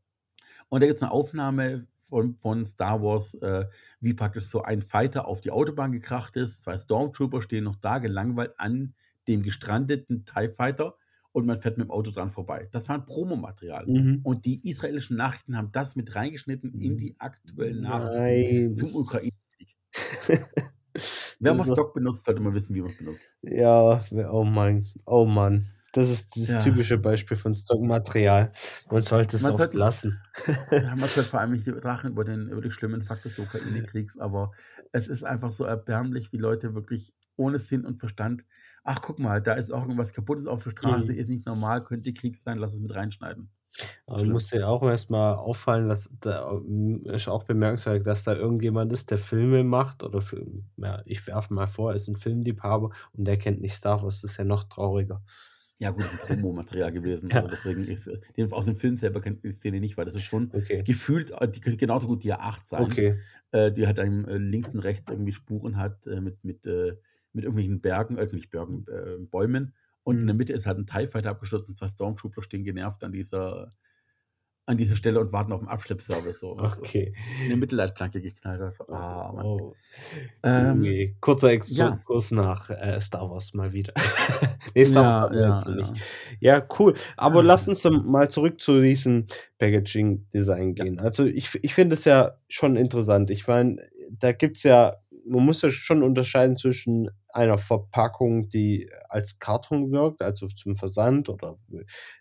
[0.73, 3.67] Und da gibt's 'ne Aufnahme von von Star Wars, äh,
[4.01, 6.63] wie praktisch so ein Fighter auf die Autobahn gekracht ist.
[6.63, 8.95] 2 Stormtrooper stehen noch da, gelangweilt an
[9.29, 10.97] dem gestrandeten TIE Fighter
[11.33, 12.69] und man fährt mit dem Auto dran vorbei.
[12.73, 13.89] Das war 'n Promomaterial.
[13.89, 14.21] Mhm.
[14.23, 18.73] Und die israelischen Nachrichten haben das mit reingeschnitten in die aktuellen Nachrichten Nein.
[18.73, 19.77] zum Ukraine-Krieg.
[21.41, 23.33] Man Das Stock benutzt, sollte man wissen, wie man's benutzt.
[23.43, 25.67] Ja, oh mein oh Mann.
[25.93, 26.59] Das ist dieses Ja.
[26.59, 28.53] typische Beispiel von Stockmaterial.
[28.89, 30.23] Man sollte es Man sollte es lassen.
[30.79, 34.19] ja, man sollte vor allem nicht Drachen über den über die schlimmen Fakten des Ukraine-Kriegs,
[34.19, 34.53] aber
[34.93, 38.45] es ist einfach so erbärmlich, wie Leute wirklich ohne Sinn und Verstand:
[38.85, 41.15] „Ach, guck mal, da ist auch irgendwas Kaputtes auf der Straße, Mhm.
[41.15, 43.51] ist nicht normal, könnte Krieg sein, lass es mit reinschneiden.“
[44.09, 44.27] Aber Schlimm.
[44.27, 48.93] muss dir auch erst mal auffallen, dass da hm, ist auch bemerkenswert, dass da irgendjemand
[48.93, 52.91] ist, der Filme macht oder Film ja, ich werfe mal vor, er ist 'n Filmliebhaber
[53.13, 54.21] und der kennt nicht Star Wars.
[54.23, 55.23] Das ist ja noch trauriger.
[55.81, 57.33] Ja gut, das ist 'n Promomaterial gewesen.
[57.33, 57.43] Ja.
[57.43, 60.23] Also, deswegen ist den aus dem Film selber kennt die Szene nicht, weil das ist
[60.25, 60.85] schon Okay.
[60.85, 63.23] gefühlt äh, die könnte genauso gut die A8 sein, Okay.
[63.53, 66.97] äh, die halt einem, äh, links und rechts irgendwie Spuren hat, äh, mit mit, äh
[67.35, 69.75] mit irgendwelchen Bergen äh, nicht Bergen, äh, Bäumen.
[70.05, 70.37] Und in der Mhm.
[70.37, 73.75] Mitte ist halt 'n TIE Fighter abgestürzt und 2 Stormtrooper stehen genervt an dieser
[74.67, 76.61] an dieser Stelle und warten auf 'n Abschleppservice so.
[76.61, 77.17] Das ist Okay.
[77.47, 78.61] 'ne Mittelleitplanke geknallt.
[78.63, 79.53] Das ah, Mann.
[79.55, 79.77] Oh.
[80.45, 81.17] Ähm, Okay.
[81.21, 81.99] Kurzer ja.
[81.99, 83.95] Exkurs nach, äh, Star Wars mal wieder.
[84.77, 85.97] Ne, Star Wars Ja, wir ja, nicht.
[85.97, 86.03] ja.
[86.41, 86.95] Ja, cool.
[87.17, 87.43] Aber Ah.
[87.43, 89.27] lass uns mal zurück zu diesem
[89.59, 90.85] Packaging-Design Ja.
[90.85, 90.99] gehen.
[91.01, 93.31] Also, ich ich finde es ja schon interessant.
[93.31, 94.95] Ich meine, da gibt's ja
[95.27, 101.29] man muss ja schon unterscheiden zwischen einer Verpackung, die als Karton wirkt, also zum Versand
[101.29, 101.59] oder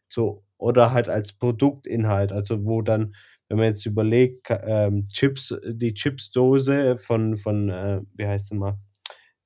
[0.10, 2.32] so oder halt als Produktinhalt.
[2.32, 3.16] Also, wo dann,
[3.50, 8.78] wenn man jetzt überlegt, ähm, Chips die Chipsdose von von, äh wie heißt sie mal?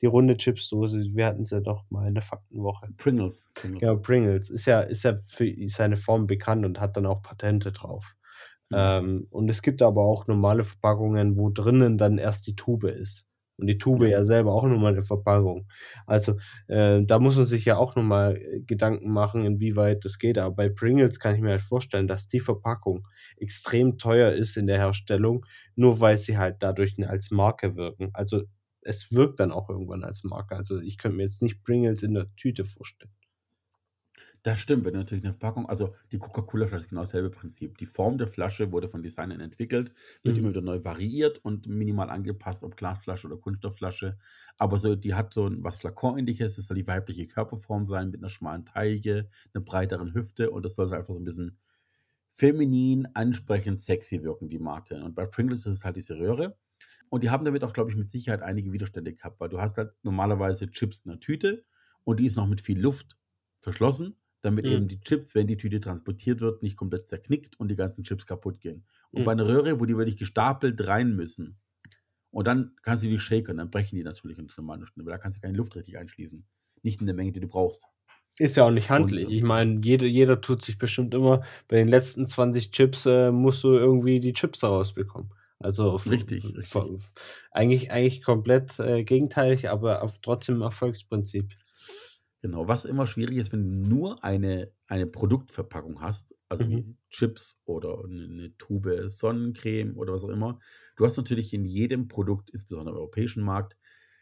[0.02, 2.90] Die runde Chipsdose, wir hatten's ja doch mal in der Faktenwoche.
[2.98, 3.82] Pringles, Pringles.
[3.82, 4.50] Genau, Pringles.
[4.50, 8.16] Ist ja ist ja für seine Form bekannt und hat dann auch Patente drauf.
[8.70, 8.76] Mhm.
[8.78, 13.26] Ähm, und es gibt aber auch normale Verpackungen, wo drinnen dann erst die Tube ist.
[13.58, 14.10] Und die Tube Ja.
[14.20, 15.68] ja selber auch noch mal 'ne Verpackung.
[16.08, 16.38] Also,
[16.68, 20.38] äh, da muss man sich ja auch noch mal, äh, Gedanken machen, inwieweit das geht.
[20.38, 24.68] Aber bei Pringles kann ich mir halt vorstellen, dass die Verpackung extrem teuer ist in
[24.68, 28.10] der Herstellung, nur weil sie halt dadurch als Marke wirken.
[28.14, 28.44] Also,
[28.82, 30.56] es wirkt dann auch irgendwann als Marke.
[30.56, 33.12] Also, ich könnte mir jetzt nicht Pringles in der Tüte vorstellen.
[34.46, 37.80] Das stimmt, wenn du natürlich 'ne Verpackung also, die Coca-Cola-Flasche ist genau dasselbe Prinzip.
[37.80, 39.92] Die Form der Flasche wurde von Designern entwickelt,
[40.24, 40.38] wird Mhm.
[40.38, 44.20] immer wieder neu variiert und minimal angepasst, ob Glasflasche oder Kunststoffflasche.
[44.60, 46.58] Aber so die hat so 'n was Flakon-Ähnliches.
[46.58, 50.76] Das soll die weibliche Körperform sein mit 'ner schmalen Taille, 'ner breiteren Hüfte und das
[50.76, 51.58] soll einfach so 'n bisschen
[52.32, 55.04] feminin, ansprechend, sexy wirken, die Marke.
[55.04, 56.58] Und bei Pringles ist es halt diese Röhre.
[57.10, 59.78] Und die haben damit auch, glaube ich, mit Sicherheit einige Widerstände gehabt, weil du hast
[59.78, 61.64] halt normalerweise Chips in 'ner Tüte
[62.06, 63.18] und die ist noch mit viel Luft
[63.62, 64.68] verschlossen, damit Mhm.
[64.68, 68.26] eben die Chips, wenn die Tüte transportiert wird, nicht komplett zerknickt und die ganzen Chips
[68.28, 68.86] kaputtgehen.
[69.12, 69.26] Und Mhm.
[69.26, 71.60] bei 'ner Röhre, wo die wirklich gestapelt rein müssen
[72.32, 75.20] und dann kannst du die shakern, dann brechen die natürlich in normaler Stunde, weil da
[75.20, 76.46] kannst du keine Luft richtig einschließen.
[76.84, 77.84] Nicht in der Menge, die du brauchst.
[78.38, 79.32] Ist ja auch nicht Und, handlich.
[79.32, 83.64] Ich meine, jeder jeder tut sich bestimmt immer bei den letzten 20 Chips, äh, musst
[83.64, 85.32] du irgendwie die Chips da rausbekommen.
[85.60, 86.90] Also, Richtig, richtig.
[87.52, 91.56] eigentlich eigentlich komplett, äh, gegenteilig, aber auf trotzdem Erfolgsprinzip.
[92.46, 96.86] Genau, was immer schwierig ist, wenn du nur eine eine Produktverpackung hast, also Mhm.
[96.86, 100.60] wie Chips oder 'ne 'ne Tube Sonnencreme oder was auch immer.
[100.96, 103.78] Du hast natürlich in jedem Produkt, insbesondere im europäischen Markt,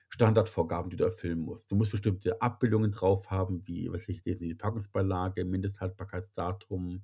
[0.09, 1.69] Standardvorgaben, die du erfüllen musst.
[1.71, 7.03] Du musst bestimmte Abbildungen drauf haben, wie, was ich, die die Packungsbeilage, Mindesthaltbarkeitsdatum,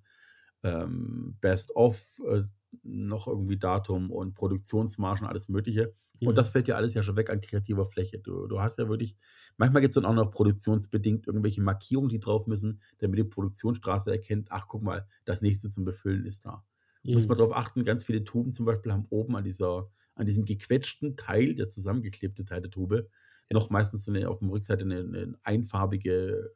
[0.63, 2.43] ähm, Best of, äh,
[2.83, 5.95] noch irgendwie Datum und Produktionsmargen, alles Mögliche.
[6.23, 6.39] Und Mhm.
[6.39, 8.19] das fällt ja alles ja schon weg an kreativer Fläche.
[8.19, 9.15] Du du hast ja wirklich
[9.57, 14.49] manchmal gibt's dann auch noch produktionsbedingt irgendwelche Markierungen, die drauf müssen, damit die Produktionsstraße erkennt:
[14.51, 16.65] „Ach, guck mal, das Nächste zum Befüllen ist da.“
[17.13, 17.39] Muss man Mhm.
[17.39, 21.55] drauf achten, ganz viele Tuben zum Beispiel haben oben an dieser an diesem gequetschten Teil,
[21.55, 23.09] der zusammengeklebte Teil der Tube,
[23.51, 23.59] Ja.
[23.59, 26.53] noch meistens so 'ne auf dem Rückseite 'ne 'ne einfarbige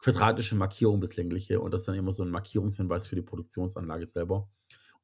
[0.00, 4.06] quadratische Markierung, das längliche, und das ist dann immer so 'n Markierungshinweis für die Produktionsanlage
[4.08, 4.50] selber.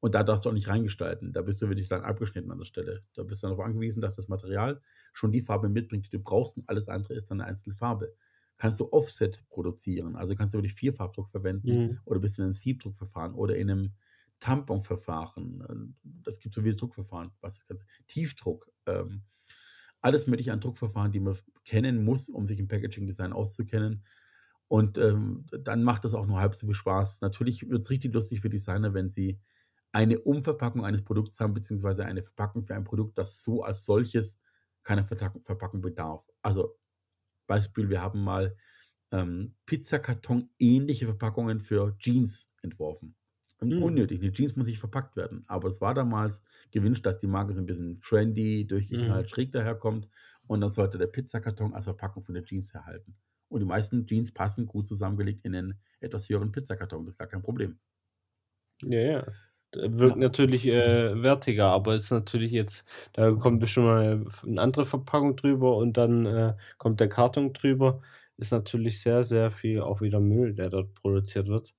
[0.05, 1.33] Und da darfst du auch nicht reingestalten.
[1.33, 3.03] Da bist du wirklich dann abgeschnitten an der Stelle.
[3.15, 4.79] Da bist du darauf angewiesen, dass das Material
[5.13, 8.13] schon die Farbe mitbringt, die du brauchst, und alles andere ist dann 'ne einzelne Farbe.
[8.57, 12.05] Kannst du Offset produzieren, also kannst du wirklich Vierfarbdruck verwenden Mhm.
[12.05, 13.93] oder bist in 'nem Siebdruckverfahren oder in 'nem
[14.41, 15.95] Tamponverfahren.
[16.03, 17.83] Das gibt so viele Druckverfahren, was ist das?
[18.07, 19.23] Tiefdruck, ähm,
[20.01, 24.05] alles Mögliche an Druckverfahren, die man kennen muss, um sich im Packaging-Design auszukennen.
[24.69, 27.21] Und, ähm, dann macht das auch nur halb so viel Spaß.
[27.21, 29.39] Natürlich wird's richtig lustig für Designer, wenn sie
[29.95, 34.39] eine Umverpackung eines Produkts haben, beziehungsweise eine Verpackung für ein Produkt, das so als solches
[34.83, 36.27] keiner Verpackung bedarf.
[36.43, 36.77] Also,
[37.47, 38.57] Beispiel, wir haben mal,
[39.11, 43.15] ähm, Pizzakarton-ähnliche Verpackungen für Jeans entworfen.
[43.61, 43.95] Mhm.
[43.99, 45.45] unnötig, 'ne Jeans muss nicht verpackt werden.
[45.47, 49.31] Aber es war damals gewünscht, dass die Marke so 'n bisschen trendy, durchgeknallt, Mhm.
[49.31, 50.09] schräg daherkommt
[50.47, 53.17] und dann sollte der Pizzakarton als Verpackung von der Jeans herhalten.
[53.49, 57.27] Und die meisten Jeans passen gut zusammengelegt in 'nen etwas höheren Pizzakarton, das ist gar
[57.29, 57.79] kein Problem.
[58.83, 59.25] Ja, ja.
[59.75, 60.17] Wirkt Ja.
[60.17, 62.83] natürlich, äh, wertiger, aber ist natürlich jetzt
[63.13, 67.53] da kommt bestimmt mal f 'ne andere Verpackung drüber und dann, äh, kommt der Karton
[67.53, 68.01] drüber.
[68.37, 71.73] Ist natürlich sehr, sehr viel auch wieder Müll, der dort produziert wird.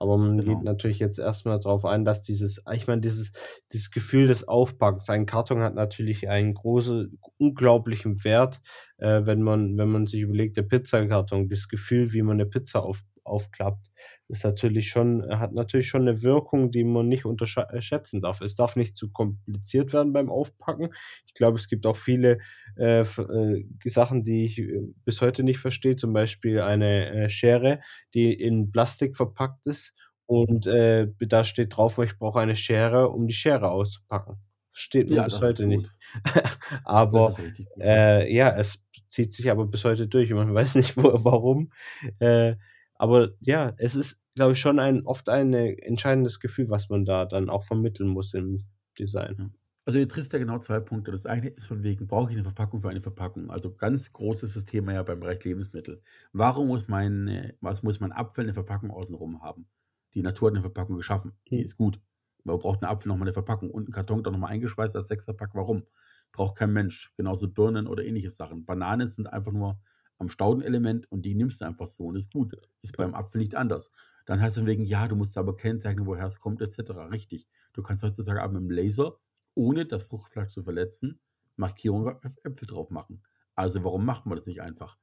[0.00, 0.64] Aber man geht Genau.
[0.64, 3.32] natürlich jetzt erst mal drauf ein, dass dieses ich meine, dieses
[3.72, 8.60] dieses Gefühl des Aufpackens ein Karton hat natürlich einen große unglaublichen Wert,
[8.98, 12.82] äh, wenn man wenn man sich überlegt, der Pizzakarton, das Gefühl, wie man 'ne Pizza
[12.84, 13.90] auf aufklappt,
[14.28, 18.40] ist natürlich schon hat natürlich schon 'ne Wirkung, die man nicht untersch äh, darf.
[18.42, 20.90] Es darf nicht zu kompliziert werden beim Aufpacken.
[21.26, 22.38] Ich glaube, es gibt auch viele,
[22.76, 27.80] äh, äh, Sachen, die ich, äh, bis heute nicht verstehe, zum Beispiel eine, äh, Schere,
[28.14, 29.94] die in Plastik verpackt ist
[30.26, 34.36] und, äh, da steht drauf: „Ich brauche eine Schere, um die Schere auszupacken.“
[34.72, 35.92] Versteht man Ja, bis heute nicht.
[36.84, 37.36] Aber,
[37.80, 38.78] äh, ja, es
[39.10, 41.72] zieht sich aber bis heute durch man weiß nicht, wo warum.
[42.18, 42.56] Äh,
[42.98, 47.04] aber ja, es ist, glaube ich, schon ein oft ein, äh, entscheidendes Gefühl, was man
[47.06, 48.64] da dann auch vermitteln muss im
[48.98, 49.54] Design.
[49.88, 51.10] Also, du triffst ja genau 2 Punkte.
[51.10, 53.50] Das eine ist von wegen, brauche ich 'ne Verpackung für eine Verpackung?
[53.50, 56.02] Also, ganz groß ist das Thema ja beim Bereich Lebensmittel.
[56.34, 59.66] Warum muss meine was muss mein Apfel 'ne Verpackung außen rum haben?
[60.14, 61.62] Die Natur hat 'ne Verpackung geschaffen, die Mhm.
[61.62, 62.00] ist gut.
[62.44, 64.94] Warum braucht 'n Apfel noch mal 'ne Verpackung und 'n Karton dann noch mal eingeschweißt
[64.94, 65.84] als Sechserpack, warum?
[66.32, 67.10] Braucht kein Mensch.
[67.16, 68.66] Genauso Birnen oder ähnliche Sachen.
[68.66, 69.80] Bananen sind einfach nur
[70.18, 72.56] am Staudenelement und die nimmst du einfach so und ist gut.
[72.82, 73.92] Ist beim Apfel nicht anders.
[74.26, 77.48] Dann heißt es wegen: „Ja, du musst aber kennzeichnen, woher es kommt et cetera.“ Richtig.
[77.72, 79.18] Du kannst heutzutage auch mit'm Laser,
[79.54, 81.20] ohne das Fruchtfleisch zu verletzen,
[81.56, 83.22] Markierungen auf Äpfel drauf machen.
[83.54, 84.96] Also, warum macht man das nicht einfach?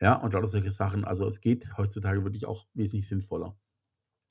[0.00, 1.04] Ja, und lauter solche Sachen.
[1.04, 3.56] Also, es geht heutzutage wirklich auch wesentlich sinnvoller.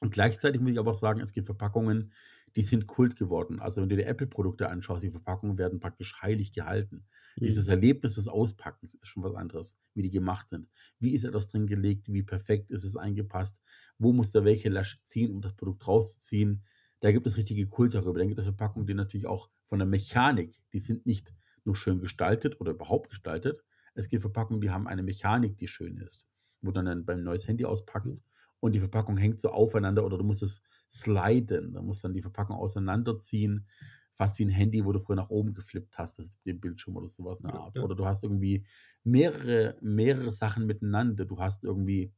[0.02, 2.12] Und gleichzeitig muss ich aber auch sagen, es gibt Verpackungen,
[2.58, 3.62] die sind Kult geworden.
[3.62, 7.06] Also, wenn du dir Apple-Produkte anschaust, die Verpackungen werden praktisch heilig gehalten.
[7.46, 7.70] Dieses Mhm.
[7.70, 10.67] Erlebnis des Auspackens ist schon was anderes, wie die gemacht sind.
[11.00, 12.12] Wie ist etwas drin gelegt?
[12.12, 13.62] Wie perfekt ist es eingepasst?
[14.00, 16.65] Wo muss da welche Lasche ziehen, um das Produkt rauszuziehen?
[17.00, 18.20] Da gibt es richtige Kult darüber.
[18.20, 22.00] Dann gibt es Verpackungen, die natürlich auch von der Mechanik die sind nicht nur schön
[22.00, 23.63] gestaltet oder überhaupt gestaltet.
[23.93, 26.28] Es gibt Verpackungen, die haben eine Mechanik, die schön ist,
[26.62, 28.24] wo du dann beim neues Handy auspackst
[28.60, 31.74] und die Verpackung hängt so aufeinander oder du musst es sliden.
[31.74, 33.67] Da musst dann die Verpackung auseinanderziehen,
[34.13, 37.08] fast wie 'n Handy, wo du früher nach oben geflippt hast, das den Bildschirm oder
[37.08, 37.80] so was in der Ja, Art.
[37.80, 38.65] Oder du hast irgendwie
[39.04, 41.26] mehrere mehrere Sachen miteinander.
[41.26, 42.13] Du hast irgendwie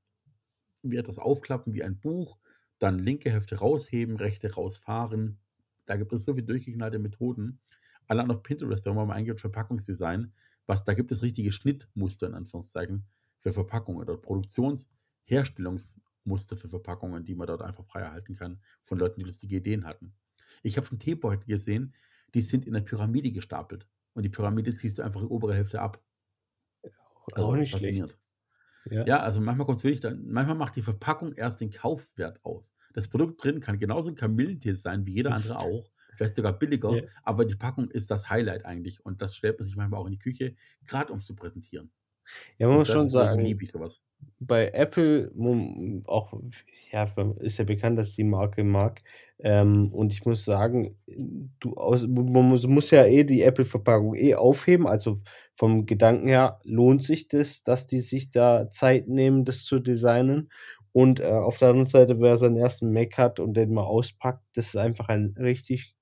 [0.82, 2.40] wie etwas aufklappen wie ein Buch,
[2.80, 5.40] dann linke Hälfte rausheben, rechte rausfahren.
[5.86, 7.60] Da gibt es so viel durchgeknallte Methoden.
[8.08, 10.34] Allein auf Pinterest, wenn man mal eingibt Verpackungsdesign,
[10.66, 13.08] was da gibt es richtige Schnittmuster in Anführungszeichen
[13.40, 14.90] für Verpackungen oder Produktions
[16.26, 19.86] Herstellungsmuster für Verpackungen, die man dort einfach frei erhalten kann von Leuten, die lustige Ideen
[19.86, 20.16] hatten.
[20.64, 21.96] Ich habe schon Teebeutel gesehen,
[22.34, 25.82] die sind in 'ner Pyramide gestapelt und die Pyramide ziehst du einfach die obere Hälfte
[25.82, 26.04] ab.
[27.38, 28.06] Auch Also, nicht schlecht.
[28.12, 28.20] faszinierend.
[28.86, 29.06] Ja.
[29.06, 32.74] Ja, also manchmal kommt's wirklich dann manchmal macht die Verpackung erst den Kaufwert aus.
[32.94, 37.02] Das Produkt drin kann genauso 'n Kamillentee sein wie jeder andere auch, vielleicht sogar billiger,
[37.02, 37.10] Ja.
[37.24, 40.14] aber die Packung ist das Highlight eigentlich und das stellt man sich manchmal auch in
[40.14, 40.56] die Küche,
[40.88, 41.92] grad um's zu präsentieren.
[42.58, 44.02] Ja, man Und muss schon sagen liebe ich so was.
[44.40, 45.32] bei Apple,
[46.08, 46.34] auch
[46.92, 47.06] ja,
[47.40, 49.02] ist ja bekannt, dass die Marke mag.
[49.40, 50.98] Ähm, und ich muss sagen,
[51.60, 54.88] du aus man muss muss ja eh die Apple-Verpackung eh aufheben.
[54.88, 55.16] Also,
[55.56, 60.52] vom Gedanken her lohnt sich das, dass die sich da Zeit nehmen, das zu designen.
[60.92, 64.44] Und, äh, auf der anderen Seite, wer seinen ersten Mac hat und den mal auspackt,
[64.56, 65.96] das ist einfach ein richtig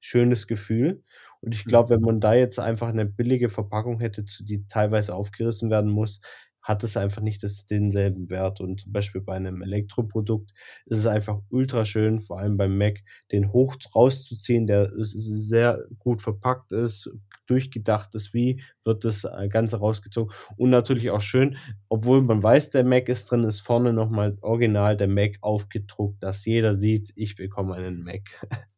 [0.00, 1.02] schönes Gefühl.
[1.42, 1.66] Und ich Mhm.
[1.66, 5.90] glaube, wenn man da jetzt einfach 'ne billige Verpackung hätte, zu die teilweise aufgerissen werden
[5.90, 6.20] muss,
[6.62, 8.60] hat es einfach nicht das denselben Wert.
[8.60, 10.52] Und zum Beispiel bei 'nem Elektroprodukt
[10.86, 12.98] ist es einfach ultraschön, vor allem beim Mac,
[13.32, 17.08] den hoch rauszuziehen, der s s sehr gut verpackt ist,
[17.46, 20.34] durchgedacht ist, wie wird das, äh, Ganze rausgezogen.
[20.56, 21.56] Und natürlich auch schön,
[21.88, 26.20] obwohl man weiß, der Mac ist drin, ist vorne noch mal original der Mac aufgedruckt,
[26.24, 28.22] dass jeder sieht: „Ich bekomme einen Mac.“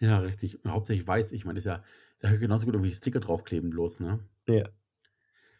[0.00, 0.64] Ja, richtig.
[0.64, 1.32] Und hauptsächlich weiß.
[1.32, 1.82] Ich meine, das ist ja
[2.20, 4.20] da kann genauso gut irgendwelche Sticker draufkleben bloß, ne?
[4.48, 4.64] Ja.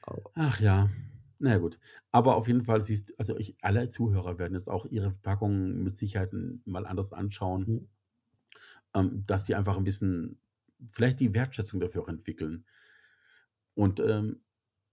[0.09, 0.91] Au Ach ja,
[1.39, 1.79] na ja, gut.
[2.13, 5.97] Aber auf jeden Fall siehst also, ich alle Zuhörer werden jetzt auch ihre Verpackungen mit
[5.97, 6.33] Sicherheit
[6.65, 7.67] mal anders anschauen.
[7.67, 7.89] Mhm.
[8.95, 10.41] Ähm, dass die einfach 'n bisschen
[10.91, 12.65] vielleicht die Wertschätzung dafür auch entwickeln.
[13.79, 14.43] Und, ähm,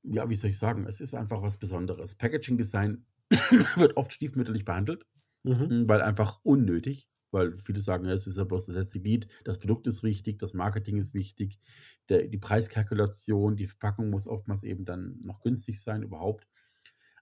[0.03, 2.13] ja, wie soll ich sagen, es ist einfach was Besonderes.
[2.15, 3.05] Packaging Design
[3.77, 5.05] wird oft stiefmütterlich behandelt,
[5.45, 5.69] Mhm.
[5.69, 9.27] hm, weil einfach unnötig, weil viele sagen: „Ja, es ist ja bloß das letzte Glied.
[9.45, 11.59] Das Produkt ist wichtig, das Marketing ist wichtig,
[12.09, 16.47] der die Preiskalkulation, die Verpackung muss oftmals eben dann noch günstig sein überhaupt.“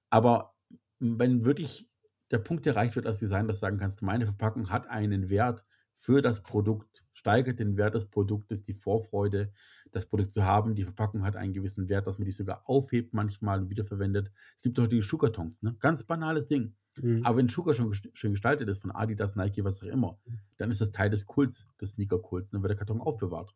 [0.10, 0.56] Aber
[0.99, 1.89] wenn wirklich
[2.32, 5.63] der Punkt erreicht wird als Designer, dass du sagen kannst: „Meine Verpackung hat einen Wert
[5.95, 9.52] für das Produkt, steigert den Wert des Produktes, die Vorfreude,
[9.91, 10.76] das Produkt zu haben.
[10.76, 14.63] Die Verpackung hat einen gewissen Wert, dass man die sogar aufhebt manchmal und wiederverwendet.“ Es
[14.63, 15.76] gibt heute die Schuhkartons, ne?
[15.80, 16.76] Ganz banales Ding.
[16.97, 17.23] Mhm.
[17.23, 20.39] Aber wenn Schuhkarton schon schön gestaltet ist von Adidas, Nike, was auch immer, Mhm.
[20.58, 23.53] dann ist das Teil des Kults, des Sneaker-Kults, dann wird der Karton aufbewahrt.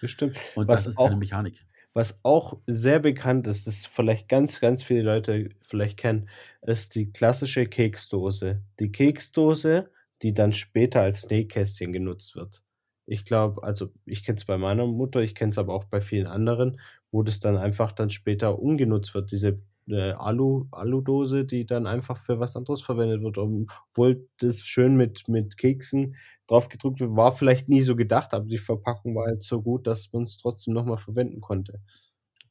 [0.00, 0.38] Das stimmt.
[0.54, 1.66] Und das Was ist seine auch Mechanik.
[1.94, 6.28] was auch sehr bekannt ist, das vielleicht ganz, ganz viele Leute vielleicht kennen,
[6.62, 8.62] ist die klassische Keksdose.
[8.80, 9.90] Die Keksdose,
[10.22, 12.62] die dann später als Nähkästchen genutzt wird.
[13.06, 16.00] Ich glaube also, ich kenne es bei meiner Mutter, ich kenne es aber auch bei
[16.02, 21.66] vielen anderen, wo das dann einfach dann später umgenutzt wird, diese, äh, Alu Aludose, die
[21.66, 26.16] dann einfach für was anderes verwendet wird, obwohl das schön mit mit Keksen
[26.48, 30.12] draufgedruckt wird, war vielleicht nie so gedacht, aber die Verpackung war halt so gut, dass
[30.12, 31.80] man's trotzdem noch mal verwenden konnte.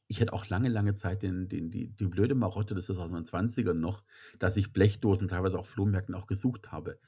[0.08, 3.10] Ich hatte auch lange, lange Zeit den den die die blöde Marotte, das ist aus
[3.10, 4.04] meinen 20ern noch,
[4.38, 7.00] dass ich Blechdosen teilweise auf Flohmärkten auch gesucht habe.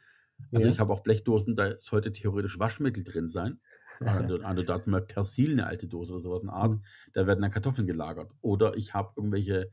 [0.55, 0.69] Also, Ja.
[0.69, 3.61] ich habe auch Blechdosen, da sollte theoretisch Waschmittel drin sein.
[4.05, 6.77] Andere andere dazu mal Persil, 'ne alte Dose oder so was in der Art.
[6.77, 6.89] Mhm.
[7.15, 8.33] Da werden dann Kartoffeln gelagert.
[8.43, 9.71] Oder ich habe irgendwelche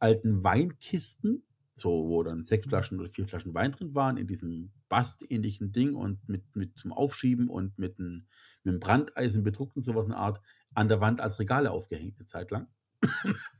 [0.00, 1.44] alten Weinkisten,
[1.76, 5.94] so wo dann 6 Flaschen oder 4 Flaschen Wein drin waren in diesem Bast-ähnlichen Ding
[5.96, 8.28] und mit mit zum Aufschieben und mit 'n
[8.64, 10.40] mit'm Brandeisen bedruckt und so was in der Art,
[10.74, 12.68] an der Wand als Regale aufgehängt 'ne Zeit lang.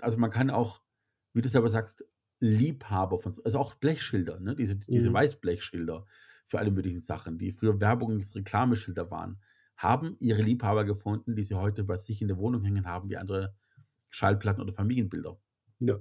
[0.00, 0.82] Also, man kann auch,
[1.34, 2.04] wie du selber sagst,
[2.40, 4.56] Liebhaber von so also, auch Blechschilder, ne?
[4.56, 5.14] Diese diese Mhm.
[5.14, 6.06] Weißblechschilder
[6.46, 9.40] für alle möglichen Sachen, die früher Werbungs Reklameschilder waren,
[9.76, 13.16] haben ihre Liebhaber gefunden, die sie heute bei sich in der Wohnung hängen haben wie
[13.16, 13.54] andere
[14.12, 15.38] Schallplatten oder Familienbilder.
[15.80, 15.98] Ja.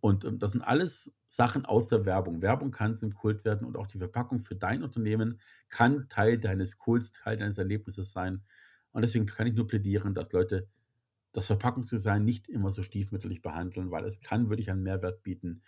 [0.00, 2.42] Und, ähm, das sind alles Sachen aus der Werbung.
[2.42, 6.78] Werbung kann zum Kult werden und auch die Verpackung für dein Unternehmen kann Teil deines
[6.78, 8.44] Kults, Teil deines Erlebnisses sein.
[8.92, 10.68] Und deswegen kann ich nur plädieren, dass Leute
[11.32, 15.62] das Verpackungsdesign nicht immer so stiefmütterlich behandeln, weil es kann wirklich einen Mehrwert bieten.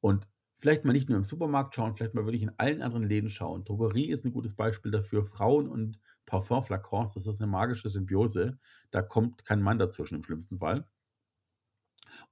[0.00, 3.30] Und vielleicht mal nicht nur im Supermarkt schauen, vielleicht mal wirklich in allen anderen Läden
[3.30, 3.64] schauen.
[3.64, 5.24] Drogerie ist 'n gutes Beispiel dafür.
[5.24, 8.58] Frauen und Parfumflakons, das ist 'ne magische Symbiose.
[8.92, 10.86] Da kommt kein Mann dazwischen im schlimmsten Fall.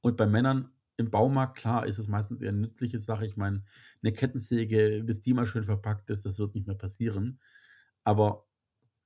[0.03, 3.27] Und bei Männern im Baumarkt, klar, ist es meistens eher 'ne nützliche Sache.
[3.27, 3.65] Ich meine,
[4.03, 7.41] 'ne Kettensäge, bis die mal schön verpackt ist, das wird nicht mehr passieren.
[8.05, 8.47] Aber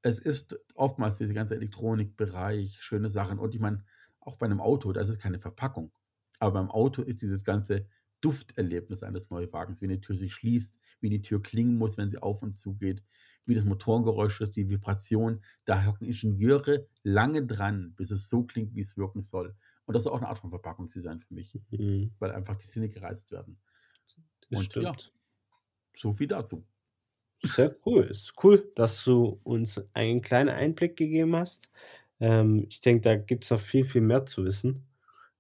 [0.02, 3.38] es ist oftmals dieser ganze Elektronikbereich, schöne Sachen.
[3.40, 3.84] Und ich meine,
[4.20, 5.92] auch bei 'nem Auto, da ist es keine Verpackung.
[6.40, 7.86] Aber beim Auto ist dieses ganze
[8.22, 12.18] Dufterlebnis eines Neuwagens, wie 'ne Tür sich schließt, wie die Tür klingen muss, wenn sie
[12.22, 13.02] auf und zugeht,
[13.46, 15.42] wie das Motorengeräusch ist, die Vibration.
[15.66, 19.56] Da hocken Ingenieure lange dran, bis es so klingt, wie's wirken soll.
[19.90, 22.10] Und das ist auch 'ne Art von Verpackungsdesign für mich, Mhm.
[22.20, 23.60] weil einfach die Sinne gereizt werden.
[24.50, 25.12] Das Und ja, stimmt.
[25.96, 26.66] so viel dazu.
[27.42, 28.04] Sehr cool.
[28.04, 31.68] Ist cool, dass du uns einen kleinen Einblick gegeben hast.
[32.20, 34.86] Ähm, ich denke, da gibt's noch viel, viel mehr zu wissen.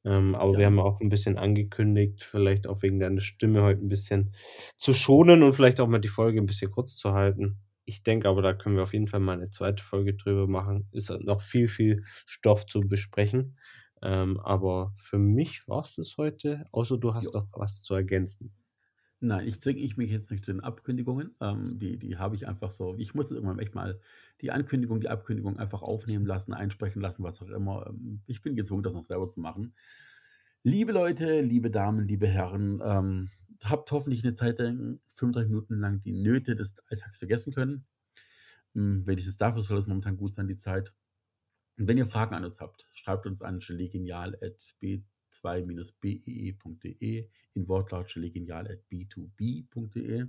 [0.04, 3.82] Ähm, aber wir haben ja auch 'n bisschen angekündigt, vielleicht auch wegen deiner Stimme heute
[3.82, 4.32] 'n bisschen
[4.78, 7.58] zu schonen und vielleicht auch mal die Folge 'n bisschen kurz zu halten.
[7.84, 9.82] Ich denke aber, da können wir auf jeden Fall mal 'ne 2.
[9.82, 10.88] Folge drüber machen.
[10.92, 13.58] Ist noch viel, viel Stoff zu besprechen.
[14.02, 17.34] Ähm, aber für mich war's das heute, außer du hast Jo.
[17.34, 18.52] noch was zu ergänzen.
[19.22, 21.34] Nein, ich zwinge ich mich jetzt nicht zu den Abkündigungen.
[21.40, 24.00] Ähm, die die habe ich einfach so ich muss irgendwann echt mal
[24.40, 27.86] die Ankündigung, die Abkündigung einfach aufnehmen lassen, einsprechen lassen, was auch immer.
[27.88, 29.74] Ähm, ich bin gezwungen, das noch selber zu machen.
[30.64, 33.30] Liebe Leute, liebe Damen, liebe Herren, ähm,
[33.64, 37.86] habt hoffentlich eine Zeit lang 35 Minuten lang die Nöte des Alltags vergessen können.
[38.74, 40.94] Hm, wenigstens dafür soll es momentan gut sein, die Zeit.
[41.78, 45.02] Und wenn ihr Fragen an uns habt, schreibt uns an gelegenial@b
[45.32, 50.26] 2-bee.de, in Wortlaut genial.b2b.de.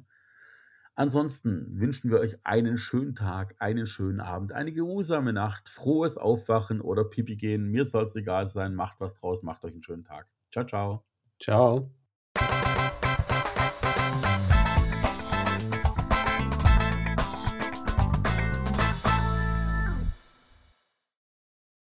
[0.95, 6.81] Ansonsten wünschen wir euch einen schönen Tag, einen schönen Abend, eine geruhsame Nacht, frohes Aufwachen
[6.81, 7.71] oder Pipi gehen.
[7.71, 8.75] Mir soll es egal sein.
[8.75, 10.27] Macht was draus, macht euch einen schönen Tag.
[10.51, 11.05] Ciao, ciao.
[11.39, 11.91] Ciao.